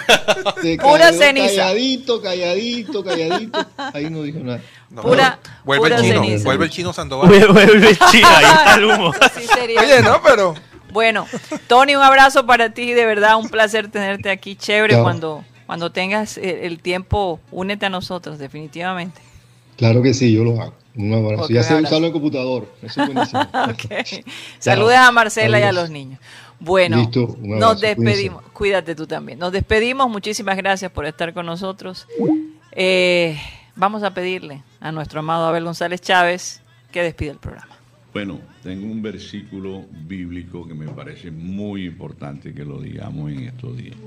Se 0.61 0.77
Pura 0.77 1.09
quedó 1.11 1.19
ceniza. 1.19 1.55
Calladito, 1.55 2.21
calladito, 2.21 3.03
calladito. 3.03 3.65
Ahí 3.93 4.09
no 4.09 4.23
dijo 4.23 4.39
nada. 4.39 4.59
no. 4.89 5.01
Pura- 5.03 5.39
vuelve 5.63 5.83
pura 5.89 5.95
el 5.97 6.01
chino, 6.01 6.23
ceniza. 6.23 6.43
vuelve 6.45 6.65
el 6.65 6.71
chino 6.71 6.91
Sandoval. 6.93 7.27
Vuelve 7.53 7.97
China, 8.11 8.37
ahí 8.37 8.45
está 8.45 8.75
el 8.75 8.85
humo. 8.85 9.13
Sí 9.39 9.45
sería. 9.53 9.79
Oye, 9.81 10.01
no, 10.01 10.21
pero 10.23 10.55
Bueno, 10.91 11.27
Tony, 11.67 11.95
un 11.95 12.01
abrazo 12.03 12.45
para 12.47 12.71
ti, 12.71 12.93
de 12.93 13.05
verdad, 13.05 13.37
un 13.37 13.49
placer 13.49 13.89
tenerte 13.91 14.29
aquí. 14.31 14.55
Chévere, 14.55 14.93
Chao. 14.95 15.03
cuando, 15.03 15.43
cuando 15.65 15.91
tengas 15.91 16.37
eh, 16.37 16.65
el 16.65 16.79
tiempo, 16.79 17.39
únete 17.51 17.85
a 17.85 17.89
nosotros, 17.89 18.39
definitivamente. 18.39 19.21
Claro 19.77 20.01
que 20.01 20.13
sí, 20.13 20.31
yo 20.31 20.43
lo 20.43 20.61
hago. 20.61 20.73
Un 20.95 21.13
abrazo. 21.13 21.43
Ok, 21.45 21.51
ya 21.51 21.61
un 21.61 21.65
sé 21.65 21.75
usarlo 21.75 22.07
en 22.07 22.13
computador. 22.13 22.71
Eso 22.81 23.01
es 23.01 23.13
buenísimo. 23.13 23.41
Ok. 23.69 24.25
Saludes 24.59 24.97
a 24.97 25.11
Marcela 25.11 25.59
y 25.59 25.63
a 25.63 25.71
los 25.71 25.89
niños. 25.89 26.19
Bueno, 26.59 26.97
Listo, 26.97 27.35
nos 27.41 27.81
despedimos. 27.81 28.43
Cuídate 28.53 28.95
tú 28.95 29.07
también. 29.07 29.39
Nos 29.39 29.51
despedimos. 29.51 30.09
Muchísimas 30.09 30.55
gracias 30.55 30.91
por 30.91 31.05
estar 31.05 31.33
con 31.33 31.45
nosotros. 31.45 32.07
Eh, 32.71 33.37
vamos 33.75 34.03
a 34.03 34.13
pedirle 34.13 34.63
a 34.79 34.91
nuestro 34.91 35.19
amado 35.19 35.45
Abel 35.47 35.63
González 35.65 35.99
Chávez 35.99 36.61
que 36.91 37.01
despida 37.01 37.31
el 37.31 37.39
programa. 37.39 37.75
Bueno, 38.13 38.39
tengo 38.61 38.85
un 38.85 39.01
versículo 39.01 39.83
bíblico 40.07 40.67
que 40.67 40.75
me 40.75 40.87
parece 40.87 41.31
muy 41.31 41.85
importante 41.85 42.53
que 42.53 42.63
lo 42.63 42.79
digamos 42.79 43.31
en 43.31 43.39
estos 43.45 43.75
días. 43.75 43.97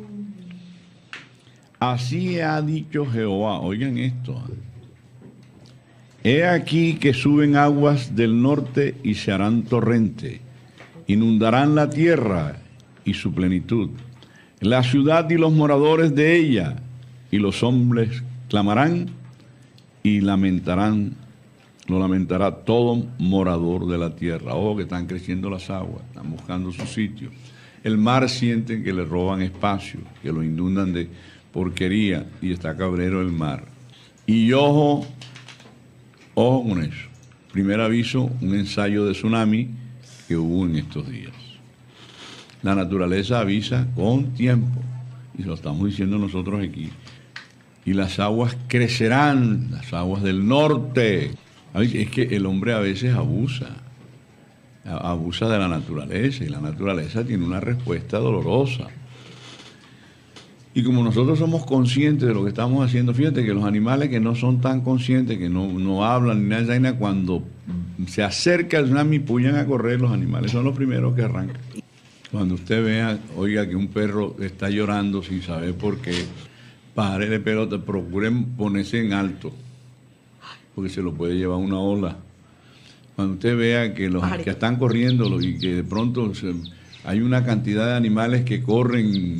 Así 1.78 2.40
ha 2.40 2.60
dicho 2.62 3.04
Jehová, 3.06 3.60
oigan 3.60 3.98
esto. 3.98 4.40
He 6.24 6.44
aquí 6.44 6.94
que 6.94 7.12
suben 7.12 7.54
aguas 7.56 8.16
del 8.16 8.40
norte 8.40 8.96
y 9.04 9.14
se 9.14 9.30
harán 9.30 9.62
torrente, 9.62 10.40
inundarán 11.06 11.74
la 11.74 11.88
tierra 11.88 12.56
y 13.04 13.14
su 13.14 13.32
plenitud, 13.32 13.90
la 14.60 14.82
ciudad 14.82 15.28
y 15.30 15.36
los 15.36 15.52
moradores 15.52 16.14
de 16.14 16.36
ella, 16.36 16.76
y 17.30 17.38
los 17.38 17.62
hombres 17.62 18.22
clamarán 18.48 19.10
y 20.02 20.20
lamentarán, 20.20 21.14
lo 21.86 22.00
lamentará 22.00 22.64
todo 22.64 23.06
morador 23.18 23.86
de 23.86 23.98
la 23.98 24.16
tierra. 24.16 24.54
Ojo 24.54 24.78
que 24.78 24.82
están 24.84 25.06
creciendo 25.06 25.50
las 25.50 25.68
aguas, 25.70 26.02
están 26.08 26.30
buscando 26.30 26.72
su 26.72 26.86
sitio. 26.86 27.30
El 27.84 27.98
mar 27.98 28.28
sienten 28.28 28.82
que 28.82 28.92
le 28.92 29.04
roban 29.04 29.42
espacio, 29.42 30.00
que 30.22 30.32
lo 30.32 30.42
inundan 30.42 30.92
de 30.92 31.08
porquería 31.56 32.26
y 32.42 32.52
está 32.52 32.76
cabrero 32.76 33.22
el 33.22 33.32
mar. 33.32 33.64
Y 34.26 34.52
ojo, 34.52 35.06
ojo 36.34 36.68
con 36.68 36.82
eso. 36.82 37.08
Primer 37.50 37.80
aviso, 37.80 38.30
un 38.42 38.54
ensayo 38.54 39.06
de 39.06 39.12
tsunami 39.12 39.70
que 40.28 40.36
hubo 40.36 40.66
en 40.66 40.76
estos 40.76 41.08
días. 41.08 41.32
La 42.60 42.74
naturaleza 42.74 43.40
avisa 43.40 43.86
con 43.94 44.34
tiempo, 44.34 44.82
y 45.38 45.44
lo 45.44 45.54
estamos 45.54 45.86
diciendo 45.86 46.18
nosotros 46.18 46.62
aquí 46.62 46.90
y 47.86 47.94
las 47.94 48.18
aguas 48.18 48.56
crecerán, 48.66 49.68
las 49.70 49.94
aguas 49.94 50.22
del 50.24 50.46
norte. 50.46 51.30
Es 51.72 52.10
que 52.10 52.22
el 52.36 52.44
hombre 52.44 52.72
a 52.72 52.80
veces 52.80 53.14
abusa, 53.14 53.68
abusa 54.84 55.48
de 55.48 55.58
la 55.58 55.68
naturaleza 55.68 56.44
y 56.44 56.48
la 56.48 56.60
naturaleza 56.60 57.24
tiene 57.24 57.44
una 57.44 57.60
respuesta 57.60 58.18
dolorosa. 58.18 58.88
Y 60.76 60.82
como 60.82 61.02
nosotros 61.02 61.38
somos 61.38 61.64
conscientes 61.64 62.28
de 62.28 62.34
lo 62.34 62.42
que 62.42 62.50
estamos 62.50 62.84
haciendo, 62.84 63.14
fíjate 63.14 63.42
que 63.46 63.54
los 63.54 63.64
animales 63.64 64.10
que 64.10 64.20
no 64.20 64.34
son 64.34 64.60
tan 64.60 64.82
conscientes, 64.82 65.38
que 65.38 65.48
no, 65.48 65.66
no 65.72 66.04
hablan 66.04 66.42
ni 66.42 66.50
nada, 66.50 66.66
vaina, 66.66 66.98
cuando 66.98 67.42
se 68.06 68.22
acerca 68.22 68.78
el 68.78 68.84
tsunami, 68.84 69.18
puyan 69.20 69.56
a 69.56 69.64
correr, 69.64 69.98
los 70.02 70.12
animales 70.12 70.50
son 70.52 70.64
los 70.64 70.76
primeros 70.76 71.14
que 71.16 71.22
arrancan. 71.22 71.56
Cuando 72.30 72.56
usted 72.56 72.84
vea, 72.84 73.18
oiga, 73.38 73.66
que 73.66 73.74
un 73.74 73.88
perro 73.88 74.36
está 74.38 74.68
llorando 74.68 75.22
sin 75.22 75.40
saber 75.40 75.72
por 75.74 75.96
qué, 76.02 76.12
pare 76.94 77.30
de 77.30 77.40
pelota, 77.40 77.78
procuren 77.78 78.44
ponerse 78.44 79.00
en 79.00 79.14
alto, 79.14 79.52
porque 80.74 80.90
se 80.90 81.00
lo 81.00 81.14
puede 81.14 81.36
llevar 81.38 81.56
una 81.56 81.78
ola. 81.78 82.18
Cuando 83.14 83.32
usted 83.32 83.56
vea 83.56 83.94
que 83.94 84.10
los 84.10 84.22
que 84.44 84.50
están 84.50 84.76
corriendo 84.76 85.40
y 85.40 85.56
que 85.58 85.76
de 85.76 85.84
pronto 85.84 86.34
se- 86.34 86.52
hay 87.06 87.20
una 87.22 87.42
cantidad 87.46 87.86
de 87.86 87.94
animales 87.94 88.44
que 88.44 88.60
corren, 88.62 89.38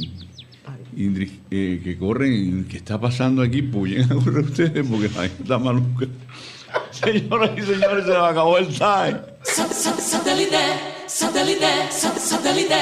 indri- 0.96 1.40
eh, 1.50 1.80
que 1.82 1.96
corren, 1.98 2.66
¿qué 2.68 2.78
está 2.78 3.00
pasando 3.00 3.42
aquí? 3.42 3.62
Puyen 3.62 4.04
a 4.10 4.14
correr 4.14 4.44
ustedes 4.44 4.86
porque 4.88 5.08
la 5.08 5.22
gente 5.22 5.42
está 5.42 5.58
maluca. 5.58 6.06
Señoras 6.90 7.50
y 7.56 7.62
señores, 7.62 8.04
se 8.04 8.10
me 8.10 8.16
acabó 8.16 8.58
el 8.58 8.68
time. 8.68 9.20
Satellite, 9.42 10.58
satellite, 11.06 11.66
satellite, 11.90 12.74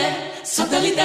satellite. 0.43 1.03